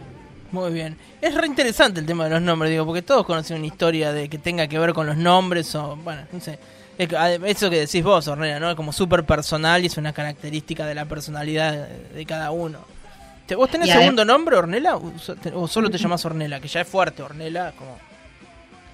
Muy 0.52 0.72
bien. 0.72 0.98
Es 1.22 1.36
re 1.36 1.46
interesante 1.46 2.00
el 2.00 2.06
tema 2.06 2.24
de 2.24 2.32
los 2.32 2.42
nombres, 2.42 2.72
digo, 2.72 2.86
porque 2.86 3.02
todos 3.02 3.26
conocen 3.26 3.58
una 3.58 3.68
historia 3.68 4.12
de 4.12 4.30
que 4.30 4.38
tenga 4.40 4.68
que 4.68 4.80
ver 4.80 4.94
con 4.94 5.06
los 5.06 5.18
nombres 5.18 5.74
o, 5.76 5.96
bueno, 5.98 6.24
no 6.32 6.40
sé. 6.40 6.58
Es 7.00 7.10
Eso 7.58 7.70
que 7.70 7.80
decís 7.80 8.04
vos, 8.04 8.28
Ornella, 8.28 8.60
¿no? 8.60 8.76
Como 8.76 8.92
súper 8.94 9.24
personal 9.24 9.82
y 9.84 9.88
es 9.88 9.98
una 9.98 10.14
característica 10.14 10.86
de 10.86 10.94
la 10.94 11.06
personalidad 11.06 11.88
de, 11.88 12.26
cada 12.26 12.52
uno. 12.52 12.80
¿Te- 13.48 13.56
¿Vos 13.56 13.70
tenés 13.72 13.90
segundo 13.90 14.26
nombre, 14.26 14.58
Ornella? 14.58 14.98
¿O 14.98 15.18
so- 15.18 15.36
te- 15.36 15.52
¿O 15.54 15.68
solo 15.68 15.90
te 15.90 15.98
llamás 15.98 16.24
Ornella? 16.26 16.60
Que 16.60 16.68
ya 16.68 16.82
es 16.82 16.88
fuerte, 16.88 17.24
Ornella, 17.24 17.72
como... 17.72 17.98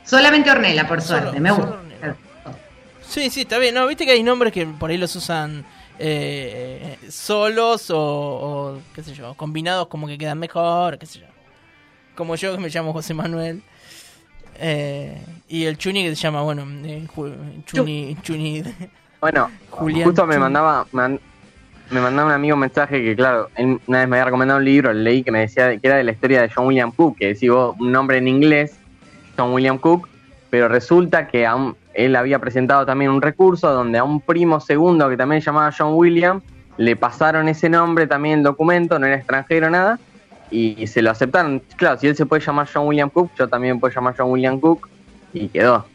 Solamente 0.04 0.52
Ornela, 0.52 0.88
por 0.88 1.02
Solo- 1.02 1.20
suerte, 1.22 1.40
me 1.40 1.52
gusta. 1.52 1.72
Ornella. 1.72 2.16
Sí, 3.10 3.30
sí, 3.32 3.42
está 3.42 3.58
bien. 3.58 3.74
No, 3.76 3.88
viste 3.88 4.06
que 4.06 4.12
hay 4.12 4.24
nombres 4.24 4.54
que 4.54 4.66
por 4.68 4.90
ahí 4.92 4.98
los 4.98 5.16
usan 5.16 5.66
eh, 5.98 6.98
eh, 7.04 7.12
solos 7.12 7.90
o, 7.90 7.98
o, 8.00 8.80
qué 8.94 9.02
sé 9.04 9.14
yo, 9.16 9.34
combinados 9.34 9.88
como 9.88 10.06
que 10.08 10.18
quedan 10.18 10.38
mejor, 10.38 10.98
qué 11.00 11.06
sé 11.08 11.20
yo. 11.20 11.26
Como 12.16 12.36
yo 12.36 12.52
que 12.56 12.60
me 12.62 12.70
llamo 12.70 12.94
José 12.94 13.14
Manuel. 13.14 13.64
Eh, 14.60 15.18
y 15.48 15.66
el 15.66 15.78
Chuni 15.78 16.04
que 16.04 16.10
se 16.16 16.22
llama, 16.22 16.42
bueno, 16.42 16.66
eh, 16.84 17.06
Chuni, 17.66 18.18
Chuni. 18.22 18.64
Bueno, 19.22 19.50
Julián 19.70 20.06
justo 20.06 20.26
me 20.26 20.38
mandaba, 20.38 20.86
me, 20.92 21.20
me 21.90 22.02
mandaba 22.02 22.28
un 22.28 22.34
amigo 22.34 22.54
un 22.56 22.62
mensaje 22.62 23.04
que, 23.04 23.16
claro, 23.16 23.50
él 23.56 23.80
una 23.88 24.00
vez 24.00 24.08
me 24.08 24.16
había 24.18 24.26
recomendado 24.26 24.60
un 24.60 24.66
libro, 24.66 24.94
leí 24.94 25.24
que 25.24 25.32
me 25.32 25.40
decía 25.40 25.78
que 25.80 25.88
era 25.88 25.98
de 25.98 26.04
la 26.04 26.12
historia 26.12 26.42
de 26.42 26.50
John 26.50 26.68
William 26.68 26.92
Cook, 26.92 27.18
que 27.18 27.28
decía 27.28 27.52
vos, 27.52 27.76
un 27.80 27.92
nombre 27.92 28.18
en 28.18 28.28
inglés, 28.28 28.78
John 29.38 29.52
William 29.54 29.78
Cook, 29.78 30.08
pero 30.50 30.68
resulta 30.68 31.28
que 31.28 31.46
a 31.46 31.56
un- 31.56 31.76
él 31.94 32.16
había 32.16 32.40
presentado 32.40 32.86
también 32.86 33.10
un 33.12 33.22
recurso 33.22 33.72
donde 33.72 33.98
a 33.98 34.04
un 34.04 34.20
primo 34.22 34.60
segundo 34.60 35.10
que 35.10 35.18
también 35.18 35.42
se 35.42 35.46
llamaba 35.48 35.72
John 35.78 35.94
William, 35.94 36.42
le 36.78 36.96
pasaron 36.96 37.48
ese 37.48 37.70
nombre 37.70 38.06
también 38.06 38.40
el 38.40 38.44
documento, 38.44 39.00
no 39.00 39.06
era 39.08 39.16
extranjero 39.16 39.70
nada, 39.70 39.98
y 40.56 40.88
se 40.88 41.02
lo 41.02 41.12
aceptaron. 41.12 41.62
Claro, 41.76 42.00
si 42.00 42.08
él 42.08 42.16
se 42.16 42.26
puede 42.26 42.44
llamar 42.46 42.68
John 42.72 42.88
William 42.88 43.10
Cook, 43.10 43.32
yo 43.38 43.48
también 43.48 43.80
puedo 43.80 43.94
llamar 43.94 44.14
John 44.18 44.30
William 44.32 44.60
Cook, 44.60 44.88
y 45.34 45.48
quedó. 45.50 45.86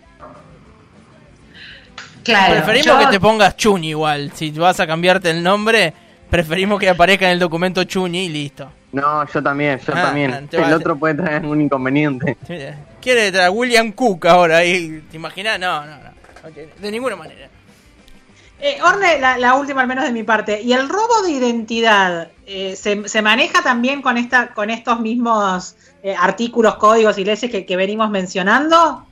Claro, 2.22 2.54
Preferimos 2.54 2.86
yo- 2.86 2.98
que 2.98 3.06
te 3.12 3.20
pongas 3.20 3.56
Chuni 3.56 3.90
igual. 3.90 4.30
Si 4.34 4.50
vas 4.50 4.78
a 4.78 4.86
cambiarte 4.86 5.30
el 5.30 5.42
nombre, 5.42 5.92
preferimos 6.28 6.78
que 6.78 6.88
aparezca 6.88 7.26
en 7.26 7.32
el 7.32 7.38
documento 7.38 7.82
Chuni 7.84 8.26
y 8.26 8.28
listo. 8.28 8.70
No, 8.92 9.26
yo 9.26 9.42
también, 9.42 9.78
yo 9.78 9.92
Ah, 9.96 10.02
también. 10.02 10.32
ah, 10.32 10.42
El 10.66 10.72
otro 10.74 10.96
puede 10.96 11.14
traer 11.14 11.46
un 11.46 11.60
inconveniente. 11.62 12.36
Quiere 13.00 13.32
traer 13.32 13.50
William 13.50 13.92
Cook 13.92 14.26
ahora 14.26 14.58
ahí. 14.58 15.02
¿Te 15.10 15.16
imaginas? 15.16 15.58
No, 15.58 15.86
no, 15.86 15.92
no. 15.96 16.10
De 16.80 16.90
ninguna 16.90 17.16
manera. 17.16 17.48
Eh, 18.62 18.78
Orne, 18.82 19.18
la, 19.18 19.54
última 19.54 19.80
al 19.80 19.86
menos 19.86 20.04
de 20.04 20.12
mi 20.12 20.22
parte. 20.22 20.60
¿Y 20.60 20.72
el 20.72 20.88
robo 20.88 21.22
de 21.22 21.30
identidad 21.30 22.28
eh, 22.46 22.76
se, 22.76 23.08
se 23.08 23.22
maneja 23.22 23.62
también 23.62 24.02
con 24.02 24.18
esta, 24.18 24.48
con 24.48 24.68
estos 24.68 25.00
mismos 25.00 25.76
eh, 26.02 26.14
artículos, 26.18 26.76
códigos 26.76 27.16
y 27.16 27.24
leyes 27.24 27.50
que, 27.50 27.64
que 27.64 27.76
venimos 27.76 28.10
mencionando? 28.10 29.06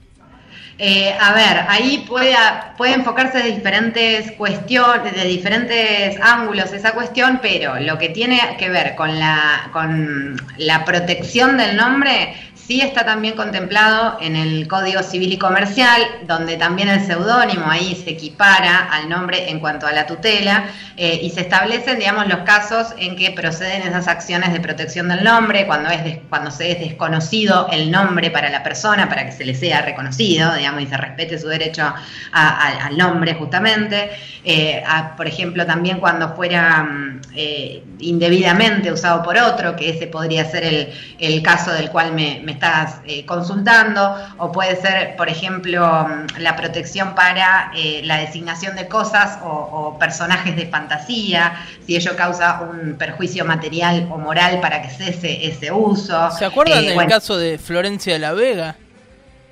A 1.20 1.32
ver, 1.32 1.64
ahí 1.68 2.04
puede, 2.06 2.36
puede 2.76 2.94
enfocarse 2.94 3.38
de 3.38 3.50
diferentes 3.56 4.30
cuestiones, 4.32 5.12
de 5.12 5.24
diferentes 5.24 6.16
ángulos 6.20 6.72
esa 6.72 6.92
cuestión, 6.92 7.40
pero 7.42 7.80
lo 7.80 7.98
que 7.98 8.10
tiene 8.10 8.40
que 8.60 8.68
ver 8.70 8.94
con 8.94 9.18
la, 9.18 9.70
con 9.72 10.40
la 10.56 10.84
protección 10.84 11.56
del 11.56 11.76
nombre 11.76 12.32
Sí 12.68 12.82
está 12.82 13.06
también 13.06 13.34
contemplado 13.34 14.18
en 14.20 14.36
el 14.36 14.68
Código 14.68 15.02
Civil 15.02 15.32
y 15.32 15.38
Comercial, 15.38 16.02
donde 16.26 16.58
también 16.58 16.90
el 16.90 17.00
seudónimo 17.00 17.64
ahí 17.66 17.94
se 17.94 18.10
equipara 18.10 18.90
al 18.92 19.08
nombre 19.08 19.48
en 19.48 19.58
cuanto 19.58 19.86
a 19.86 19.92
la 19.92 20.04
tutela 20.04 20.66
eh, 20.98 21.18
y 21.22 21.30
se 21.30 21.40
establecen, 21.40 21.98
digamos, 21.98 22.28
los 22.28 22.40
casos 22.40 22.88
en 22.98 23.16
que 23.16 23.30
proceden 23.30 23.80
esas 23.88 24.06
acciones 24.06 24.52
de 24.52 24.60
protección 24.60 25.08
del 25.08 25.24
nombre, 25.24 25.66
cuando, 25.66 25.88
es 25.88 26.18
cuando 26.28 26.50
se 26.50 26.72
es 26.72 26.80
desconocido 26.80 27.68
el 27.72 27.90
nombre 27.90 28.30
para 28.30 28.50
la 28.50 28.62
persona, 28.62 29.08
para 29.08 29.24
que 29.24 29.32
se 29.32 29.46
le 29.46 29.54
sea 29.54 29.80
reconocido, 29.80 30.54
digamos, 30.54 30.82
y 30.82 30.88
se 30.88 30.98
respete 30.98 31.38
su 31.38 31.48
derecho 31.48 31.94
al 32.32 32.98
nombre 32.98 33.32
justamente. 33.32 34.10
Eh, 34.44 34.82
por 35.16 35.26
ejemplo, 35.26 35.64
también 35.64 36.00
cuando 36.00 36.34
fuera 36.34 36.82
mm, 36.82 37.20
eh, 37.34 37.82
indebidamente 38.00 38.92
usado 38.92 39.22
por 39.22 39.38
otro, 39.38 39.74
que 39.74 39.90
ese 39.90 40.06
podría 40.06 40.44
ser 40.44 40.64
el, 40.64 40.88
el 41.18 41.42
caso 41.42 41.72
del 41.72 41.90
cual 41.90 42.12
me, 42.12 42.40
me 42.44 42.57
estás 42.58 43.00
eh, 43.06 43.24
consultando, 43.24 44.14
o 44.38 44.50
puede 44.50 44.74
ser, 44.76 45.14
por 45.16 45.28
ejemplo, 45.28 46.06
mm, 46.08 46.40
la 46.40 46.56
protección 46.56 47.14
para 47.14 47.70
eh, 47.76 48.00
la 48.04 48.16
designación 48.18 48.74
de 48.74 48.88
cosas 48.88 49.38
o, 49.42 49.46
o 49.48 49.98
personajes 49.98 50.56
de 50.56 50.66
fantasía, 50.66 51.54
si 51.86 51.94
ello 51.96 52.16
causa 52.16 52.60
un 52.60 52.96
perjuicio 52.98 53.44
material 53.44 54.08
o 54.10 54.18
moral 54.18 54.60
para 54.60 54.82
que 54.82 54.88
cese 54.90 55.46
ese 55.46 55.70
uso. 55.70 56.30
¿Se 56.32 56.44
acuerdan 56.44 56.82
Eh, 56.82 56.86
del 56.88 56.94
bueno, 56.94 57.10
caso 57.10 57.36
de 57.38 57.58
Florencia 57.58 58.12
de 58.12 58.18
la 58.18 58.32
Vega? 58.32 58.74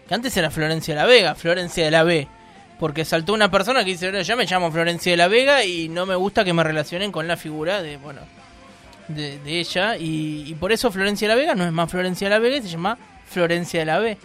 Que 0.08 0.14
antes 0.14 0.36
era 0.36 0.50
Florencia 0.50 0.94
de 0.94 1.00
la 1.00 1.06
Vega, 1.06 1.34
Florencia 1.34 1.84
de 1.84 1.90
la 1.90 2.02
B. 2.02 2.28
Porque 2.78 3.04
saltó 3.04 3.32
una 3.32 3.50
persona 3.50 3.84
que 3.84 3.92
dice, 3.92 4.10
"Bueno, 4.10 4.22
yo 4.22 4.36
me 4.36 4.44
llamo 4.44 4.70
Florencia 4.70 5.10
de 5.12 5.16
la 5.16 5.28
Vega 5.28 5.64
y 5.64 5.88
no 5.88 6.04
me 6.06 6.14
gusta 6.14 6.44
que 6.44 6.52
me 6.52 6.62
relacionen 6.62 7.10
con 7.10 7.26
la 7.26 7.36
figura 7.36 7.80
de, 7.82 7.96
bueno, 7.96 8.20
de, 9.08 9.38
de 9.38 9.60
ella. 9.60 9.96
Y, 9.96 10.44
y 10.46 10.54
por 10.54 10.72
eso 10.72 10.90
Florencia 10.90 11.28
de 11.28 11.34
la 11.34 11.40
Vega 11.40 11.54
no 11.54 11.64
es 11.64 11.72
más 11.72 11.90
Florencia 11.90 12.28
de 12.28 12.34
la 12.34 12.38
Vega, 12.38 12.60
se 12.62 12.68
llama 12.68 12.98
Florencia 13.28 13.80
de 13.80 13.86
la 13.86 13.98
B. 13.98 14.16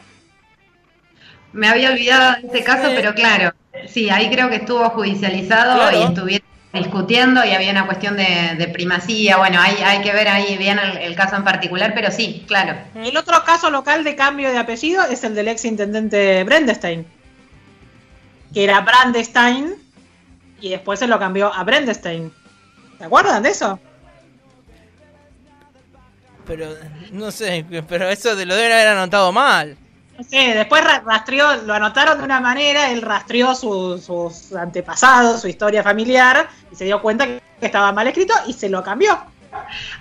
Me 1.53 1.67
había 1.67 1.91
olvidado 1.91 2.35
de 2.41 2.47
ese 2.47 2.63
caso, 2.63 2.87
Sí. 2.89 2.93
pero 2.95 3.13
claro, 3.13 3.53
sí, 3.87 4.09
ahí 4.09 4.29
creo 4.29 4.49
que 4.49 4.55
estuvo 4.57 4.89
judicializado 4.91 5.75
Claro. 5.75 5.99
y 5.99 6.03
estuvieron 6.03 6.47
discutiendo 6.73 7.43
y 7.43 7.51
había 7.51 7.71
una 7.71 7.85
cuestión 7.85 8.15
de, 8.15 8.55
de 8.57 8.67
primacía. 8.69 9.35
Bueno, 9.37 9.59
hay, 9.59 9.75
hay 9.83 10.01
que 10.01 10.13
ver 10.13 10.29
ahí 10.29 10.57
bien 10.57 10.79
el, 10.79 10.97
el 10.99 11.15
caso 11.15 11.35
en 11.35 11.43
particular, 11.43 11.91
pero 11.93 12.09
sí, 12.09 12.45
claro. 12.47 12.77
El 12.95 13.17
otro 13.17 13.43
caso 13.43 13.69
local 13.69 14.05
de 14.05 14.15
cambio 14.15 14.49
de 14.49 14.57
apellido 14.57 15.03
es 15.09 15.25
el 15.25 15.35
del 15.35 15.49
ex 15.49 15.65
intendente 15.65 16.41
Brendestein, 16.45 17.05
que 18.53 18.63
era 18.63 18.79
Brandestein 18.79 19.73
y 20.61 20.69
después 20.69 20.99
se 20.99 21.07
lo 21.07 21.19
cambió 21.19 21.53
a 21.53 21.63
Brendestein. 21.65 22.31
¿Se 22.97 23.03
acuerdan 23.03 23.43
de 23.43 23.49
eso? 23.49 23.77
Pero, 26.45 26.67
no 27.12 27.32
sé, 27.32 27.65
pero 27.88 28.10
eso 28.10 28.36
te 28.36 28.45
lo 28.45 28.56
deben 28.56 28.71
haber 28.71 28.88
anotado 28.89 29.32
mal. 29.32 29.77
No 30.17 30.23
sé, 30.23 30.54
después 30.54 30.84
ra- 30.84 31.01
rastreó, 31.06 31.56
lo 31.63 31.73
anotaron 31.73 32.17
de 32.17 32.23
una 32.25 32.39
manera, 32.39 32.91
él 32.91 33.01
rastreó 33.01 33.56
su- 33.56 33.97
sus 33.97 34.54
antepasados, 34.56 35.41
su 35.41 35.47
historia 35.47 35.82
familiar, 35.84 36.47
y 36.71 36.75
se 36.75 36.86
dio 36.86 37.01
cuenta 37.01 37.25
que 37.25 37.41
estaba 37.62 37.91
mal 37.91 38.08
escrito 38.08 38.34
y 38.47 38.54
se 38.54 38.69
lo 38.69 38.84
cambió. 38.84 39.17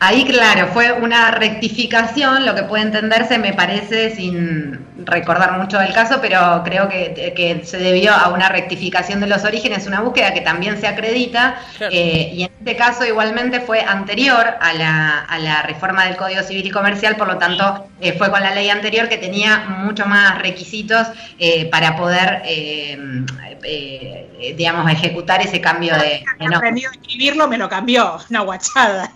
Ahí, 0.00 0.24
claro, 0.24 0.68
fue 0.72 0.92
una 0.92 1.30
rectificación, 1.30 2.46
lo 2.46 2.54
que 2.54 2.62
puede 2.64 2.84
entenderse, 2.84 3.38
me 3.38 3.52
parece, 3.52 4.14
sin 4.14 4.86
recordar 5.04 5.58
mucho 5.58 5.78
del 5.78 5.92
caso, 5.92 6.18
pero 6.20 6.62
creo 6.64 6.88
que, 6.88 7.32
que 7.36 7.62
se 7.64 7.78
debió 7.78 8.12
a 8.12 8.28
una 8.28 8.48
rectificación 8.48 9.20
de 9.20 9.26
los 9.26 9.44
orígenes, 9.44 9.86
una 9.86 10.00
búsqueda 10.00 10.34
que 10.34 10.40
también 10.42 10.80
se 10.80 10.86
acredita, 10.86 11.56
Claro. 11.78 11.92
eh, 11.94 12.30
y 12.34 12.42
en 12.42 12.50
este 12.58 12.76
caso 12.76 13.04
igualmente 13.06 13.60
fue 13.60 13.80
anterior 13.80 14.46
a 14.60 14.72
la, 14.74 15.20
a 15.20 15.38
la 15.38 15.62
reforma 15.62 16.04
del 16.04 16.16
Código 16.16 16.42
Civil 16.42 16.66
y 16.66 16.70
Comercial, 16.70 17.16
por 17.16 17.28
lo 17.28 17.38
tanto 17.38 17.86
eh, 18.00 18.12
fue 18.12 18.30
con 18.30 18.40
la 18.42 18.54
ley 18.54 18.68
anterior 18.68 19.08
que 19.08 19.18
tenía 19.18 19.58
mucho 19.68 20.04
más 20.06 20.38
requisitos 20.40 21.06
eh, 21.38 21.66
para 21.70 21.96
poder, 21.96 22.42
eh, 22.44 22.98
eh, 23.62 24.54
digamos, 24.56 24.90
ejecutar 24.90 25.40
ese 25.42 25.60
cambio 25.60 25.94
de, 25.94 26.24
de 26.38 26.54
a 26.54 26.90
escribirlo, 26.92 27.48
me 27.48 27.58
lo 27.58 27.68
cambió, 27.68 28.18
una 28.28 28.40
guachada. 28.40 29.10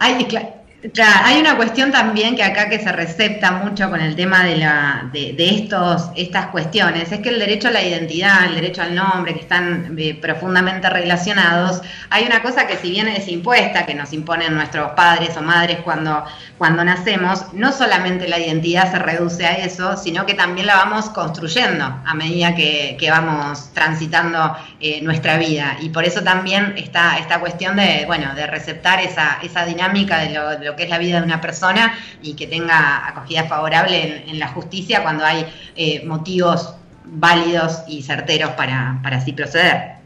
Hay, 0.00 0.24
cla- 0.26 0.59
cla- 0.92 1.22
hay 1.24 1.40
una 1.40 1.56
cuestión 1.56 1.92
también 1.92 2.36
que 2.36 2.42
acá 2.42 2.68
que 2.68 2.78
se 2.78 2.90
recepta 2.92 3.52
mucho 3.52 3.90
con 3.90 4.00
el 4.00 4.16
tema 4.16 4.44
de, 4.44 4.56
la, 4.56 5.08
de, 5.12 5.34
estos, 5.38 6.10
estas 6.16 6.46
cuestiones, 6.46 7.12
es 7.12 7.20
que 7.20 7.28
el 7.28 7.38
derecho 7.38 7.68
a 7.68 7.72
la 7.72 7.82
identidad, 7.82 8.44
el 8.46 8.54
derecho 8.54 8.82
al 8.82 8.94
nombre, 8.94 9.34
que 9.34 9.40
están 9.40 9.94
eh, 9.98 10.18
profundamente 10.20 10.88
relacionados, 10.88 11.82
hay 12.10 12.24
una 12.24 12.42
cosa 12.42 12.66
que 12.66 12.76
si 12.76 12.90
bien 12.90 13.08
es 13.08 13.28
impuesta, 13.28 13.86
que 13.86 13.94
nos 13.94 14.12
imponen 14.12 14.54
nuestros 14.54 14.92
padres 14.92 15.36
o 15.36 15.42
madres 15.42 15.78
cuando, 15.84 16.24
cuando 16.58 16.84
nacemos, 16.84 17.52
no 17.52 17.72
solamente 17.72 18.28
la 18.28 18.38
identidad 18.38 18.90
se 18.90 18.98
reduce 18.98 19.46
a 19.46 19.52
eso, 19.58 19.96
sino 19.96 20.26
que 20.26 20.34
también 20.34 20.66
la 20.66 20.76
vamos 20.76 21.10
construyendo 21.10 21.84
a 21.84 22.14
medida 22.14 22.54
que, 22.54 22.96
vamos 23.10 23.70
transitando 23.74 24.56
eh, 24.78 25.00
nuestra 25.02 25.36
vida. 25.36 25.76
Y 25.80 25.88
por 25.88 26.04
eso 26.04 26.22
también 26.22 26.74
está 26.76 27.18
esta 27.18 27.40
cuestión 27.40 27.76
de, 27.76 28.04
bueno, 28.06 28.34
de 28.34 28.46
receptar 28.46 29.00
esa, 29.00 29.38
esa 29.42 29.64
dinámica 29.64 30.18
de 30.20 30.30
lo, 30.30 30.56
de 30.58 30.69
que 30.76 30.84
es 30.84 30.90
la 30.90 30.98
vida 30.98 31.20
de 31.20 31.26
una 31.26 31.40
persona 31.40 31.94
y 32.22 32.34
que 32.34 32.46
tenga 32.46 33.06
acogida 33.08 33.44
favorable 33.44 34.22
en, 34.22 34.28
en 34.30 34.38
la 34.38 34.48
justicia 34.48 35.02
cuando 35.02 35.24
hay 35.24 35.46
eh, 35.76 36.04
motivos 36.06 36.74
válidos 37.04 37.82
y 37.88 38.02
certeros 38.02 38.50
para, 38.52 39.00
para 39.02 39.18
así 39.18 39.32
proceder. 39.32 40.00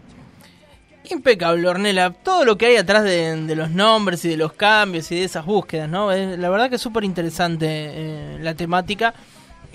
Impecable, 1.10 1.68
Ornella. 1.68 2.10
Todo 2.10 2.44
lo 2.44 2.56
que 2.56 2.66
hay 2.66 2.76
atrás 2.76 3.04
de, 3.04 3.54
los 3.54 3.70
nombres 3.70 4.24
y 4.24 4.30
de 4.30 4.36
los 4.38 4.54
cambios 4.54 5.10
y 5.12 5.16
de 5.16 5.24
esas 5.24 5.44
búsquedas, 5.44 5.88
¿no? 5.88 6.10
La 6.10 6.48
verdad 6.48 6.70
que 6.70 6.76
es 6.76 6.82
súper 6.82 7.04
interesante 7.04 7.66
eh, 7.68 8.38
la 8.40 8.54
temática. 8.54 9.12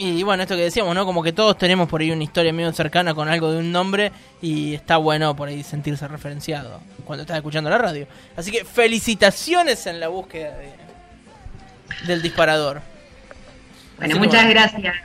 Y 0.01 0.23
bueno, 0.23 0.43
esto 0.43 0.55
que 0.55 0.61
decíamos, 0.61 0.95
¿no? 0.95 1.05
Como 1.05 1.21
que 1.21 1.33
todos 1.33 1.57
tenemos 1.57 1.89
por 1.89 1.99
ahí 1.99 2.09
una 2.11 2.23
historia 2.23 2.53
medio 2.53 2.71
cercana 2.71 3.13
con 3.13 3.27
algo 3.27 3.51
de 3.51 3.57
un 3.57 3.69
nombre 3.71 4.13
y 4.41 4.73
está 4.73 4.95
bueno 4.95 5.35
por 5.35 5.49
ahí 5.49 5.61
sentirse 5.61 6.07
referenciado 6.07 6.79
cuando 7.03 7.23
estás 7.23 7.35
escuchando 7.35 7.69
la 7.69 7.77
radio. 7.77 8.07
Así 8.37 8.49
que 8.49 8.63
felicitaciones 8.63 9.85
en 9.87 9.99
la 9.99 10.07
búsqueda 10.07 10.57
de- 10.57 10.73
del 12.07 12.21
disparador. 12.21 12.81
Bueno, 13.97 14.13
Así 14.13 14.19
muchas 14.19 14.45
bueno. 14.45 14.49
gracias. 14.61 14.95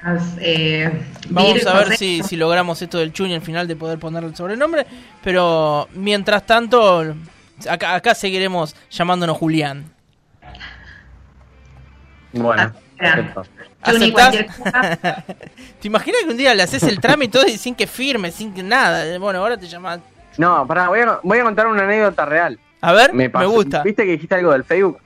eh, 0.41 0.89
Vamos 1.29 1.67
a 1.67 1.75
ver 1.81 1.97
si, 1.97 2.23
si 2.23 2.37
logramos 2.37 2.81
esto 2.81 2.99
del 2.99 3.13
Chuni 3.13 3.35
al 3.35 3.43
final 3.43 3.67
de 3.67 3.75
poder 3.75 3.99
ponerle 3.99 4.29
el 4.29 4.37
sobrenombre. 4.37 4.87
Pero 5.25 5.89
mientras 5.95 6.47
tanto, 6.47 7.17
acá, 7.69 7.97
acá 7.97 8.15
seguiremos 8.15 8.77
llamándonos 8.93 9.37
Julián. 9.39 9.93
Bueno, 12.35 12.73
Ah, 13.01 13.14
perfecto. 13.16 13.42
Juni, 13.85 13.97
¿Aceptás? 14.12 14.12
cualquier 14.12 14.47
cosa. 14.47 15.25
¿Te 15.81 15.88
imaginas 15.88 16.20
que 16.25 16.31
un 16.31 16.37
día 16.37 16.55
le 16.55 16.62
haces 16.62 16.83
el 16.85 17.01
trámite 17.01 17.38
y 17.51 17.59
sin 17.59 17.75
que 17.75 17.87
firme, 17.87 18.31
sin 18.31 18.55
que 18.55 18.62
nada? 18.62 19.18
Bueno, 19.18 19.40
ahora 19.40 19.57
te 19.57 19.66
llamas. 19.66 20.01
No, 20.38 20.66
pará, 20.66 20.88
voy 20.88 21.01
a, 21.01 21.18
voy 21.23 21.38
a 21.38 21.42
contar 21.44 21.66
una 21.66 21.83
anécdota 21.85 22.25
real. 22.25 22.59
A 22.81 22.92
ver, 22.92 23.12
me, 23.12 23.29
pasó- 23.31 23.51
gusta. 23.51 23.83
¿Viste 23.83 24.05
que 24.05 24.12
dijiste 24.12 24.35
algo 24.37 24.53
del 24.53 24.64
Facebook? 24.64 24.99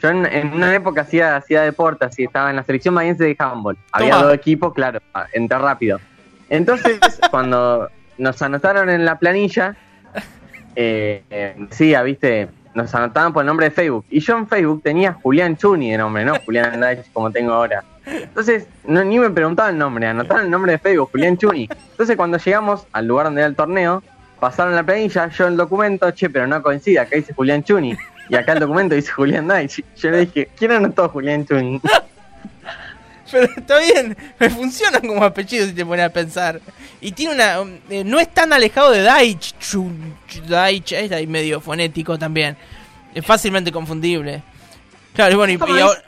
Yo 0.00 0.08
en, 0.08 0.26
en 0.26 0.52
una 0.54 0.74
época 0.74 1.02
hacía, 1.02 1.36
hacía 1.36 1.62
deporte, 1.62 2.04
así 2.04 2.24
estaba 2.24 2.50
en 2.50 2.56
la 2.56 2.64
selección 2.64 2.94
mayense 2.94 3.24
de 3.24 3.36
handball. 3.38 3.76
Había 3.92 4.10
Toma. 4.12 4.24
dos 4.24 4.34
equipos, 4.34 4.72
claro, 4.74 5.00
entré 5.32 5.58
rápido. 5.58 6.00
Entonces, 6.48 6.98
cuando 7.30 7.88
nos 8.18 8.40
anotaron 8.42 8.88
en 8.90 9.04
la 9.04 9.18
planilla, 9.18 9.76
eh, 10.74 11.22
eh, 11.30 11.54
decía, 11.58 12.02
viste, 12.02 12.48
nos 12.74 12.94
anotaban 12.94 13.32
por 13.32 13.42
el 13.42 13.46
nombre 13.46 13.66
de 13.66 13.70
Facebook. 13.70 14.04
Y 14.10 14.20
yo 14.20 14.36
en 14.36 14.46
Facebook 14.46 14.82
tenía 14.82 15.12
Julián 15.14 15.56
Chuni 15.56 15.92
de 15.92 15.98
nombre, 15.98 16.24
no 16.24 16.34
Julián 16.44 16.80
Deitch 16.80 17.12
como 17.12 17.30
tengo 17.30 17.52
ahora. 17.52 17.84
Entonces, 18.04 18.66
no, 18.84 19.04
ni 19.04 19.18
me 19.18 19.30
preguntaban 19.30 19.74
el 19.74 19.78
nombre, 19.78 20.06
anotaron 20.06 20.44
el 20.44 20.50
nombre 20.50 20.72
de 20.72 20.78
Facebook, 20.78 21.10
Julián 21.12 21.36
Chuni. 21.36 21.68
Entonces, 21.90 22.16
cuando 22.16 22.38
llegamos 22.38 22.86
al 22.92 23.06
lugar 23.06 23.26
donde 23.26 23.42
era 23.42 23.48
el 23.48 23.56
torneo, 23.56 24.02
pasaron 24.40 24.74
la 24.74 24.82
planilla, 24.82 25.28
yo 25.28 25.46
el 25.46 25.56
documento, 25.56 26.10
che, 26.10 26.28
pero 26.28 26.46
no 26.46 26.62
coincide, 26.62 26.98
acá 26.98 27.16
dice 27.16 27.32
Julián 27.32 27.62
Chuni. 27.62 27.96
Y 28.28 28.34
acá 28.34 28.54
el 28.54 28.60
documento 28.60 28.94
dice 28.94 29.12
Julián 29.12 29.46
Deitch. 29.46 29.84
Yo 29.96 30.10
le 30.10 30.20
dije, 30.20 30.48
¿quién 30.56 30.72
anotó 30.72 31.08
Julián 31.08 31.46
Chuni? 31.46 31.80
Pero 33.32 33.48
está 33.56 33.78
bien, 33.80 34.16
me 34.38 34.50
funcionan 34.50 35.00
como 35.00 35.24
apellidos 35.24 35.68
si 35.70 35.74
te 35.74 35.84
pones 35.84 36.04
a 36.04 36.10
pensar. 36.10 36.60
Y 37.00 37.10
tiene 37.12 37.34
una. 37.34 37.60
um, 37.62 37.78
eh, 37.90 38.04
no 38.04 38.20
es 38.20 38.32
tan 38.32 38.52
alejado 38.52 38.90
de 38.92 39.02
Daich. 39.02 39.54
Chun- 39.58 40.14
Ch- 40.30 40.42
Daich 40.42 40.92
es 40.92 41.10
ahí 41.10 41.26
medio 41.26 41.60
fonético 41.60 42.18
también. 42.18 42.56
Es 43.14 43.24
fácilmente 43.26 43.72
confundible. 43.72 44.42
Claro, 45.14 45.32
y 45.32 45.36
bueno, 45.36 45.52
y, 45.52 45.56
y 45.76 45.80
ahora. 45.80 46.02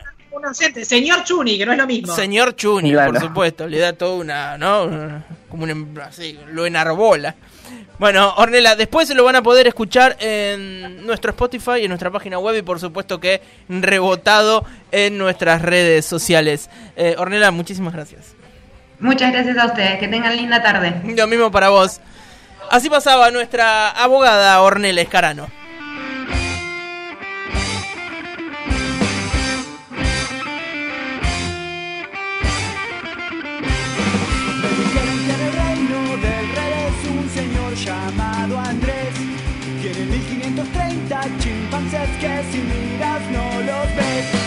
señor 0.84 1.24
Chuni, 1.24 1.58
que 1.58 1.66
no 1.66 1.72
es 1.72 1.78
lo 1.78 1.87
mismo. 1.87 2.14
Señor 2.14 2.54
Chuni, 2.56 2.92
Claro. 2.92 3.12
por 3.12 3.20
supuesto, 3.20 3.66
le 3.66 3.78
da 3.78 3.92
toda 3.94 4.16
una, 4.16 4.58
¿no? 4.58 5.22
Como 5.48 5.64
un, 5.64 5.70
em- 5.70 5.98
así, 6.00 6.38
lo 6.52 6.66
enarbola. 6.66 7.34
Bueno, 7.98 8.35
Ornella, 8.37 8.77
después 8.77 9.09
se 9.09 9.14
lo 9.14 9.24
van 9.24 9.37
a 9.37 9.42
poder 9.42 9.66
escuchar 9.66 10.16
en 10.20 11.07
nuestro 11.07 11.31
Spotify, 11.31 11.83
en 11.83 11.88
nuestra 11.88 12.11
página 12.11 12.38
web 12.38 12.57
y 12.57 12.62
por 12.62 12.81
supuesto 12.81 13.20
que 13.20 13.40
rebotado 13.68 14.64
en 14.90 15.16
nuestras 15.18 15.62
redes 15.62 16.05
sociales. 16.05 16.70
Eh, 16.96 17.14
Ornella, 17.18 17.50
muchísimas 17.50 17.92
gracias. 17.94 18.35
Muchas 18.98 19.33
gracias 19.33 19.59
a 19.59 19.66
ustedes. 19.66 19.98
Que 19.98 20.09
tengan 20.09 20.37
linda 20.37 20.62
tarde. 20.62 20.94
Lo 21.05 21.27
mismo 21.27 21.50
para 21.50 21.68
vos. 21.68 22.00
Así 22.70 22.88
pasaba 22.88 23.31
nuestra 23.31 23.90
abogada 23.90 24.61
Ornella 24.62 25.03
Escarano. 25.03 25.63
530 41.08 41.38
chimpancés 41.38 42.08
que 42.18 42.42
si 42.50 42.58
miras 42.58 43.20
no 43.30 43.60
los 43.60 43.96
ves. 43.96 44.43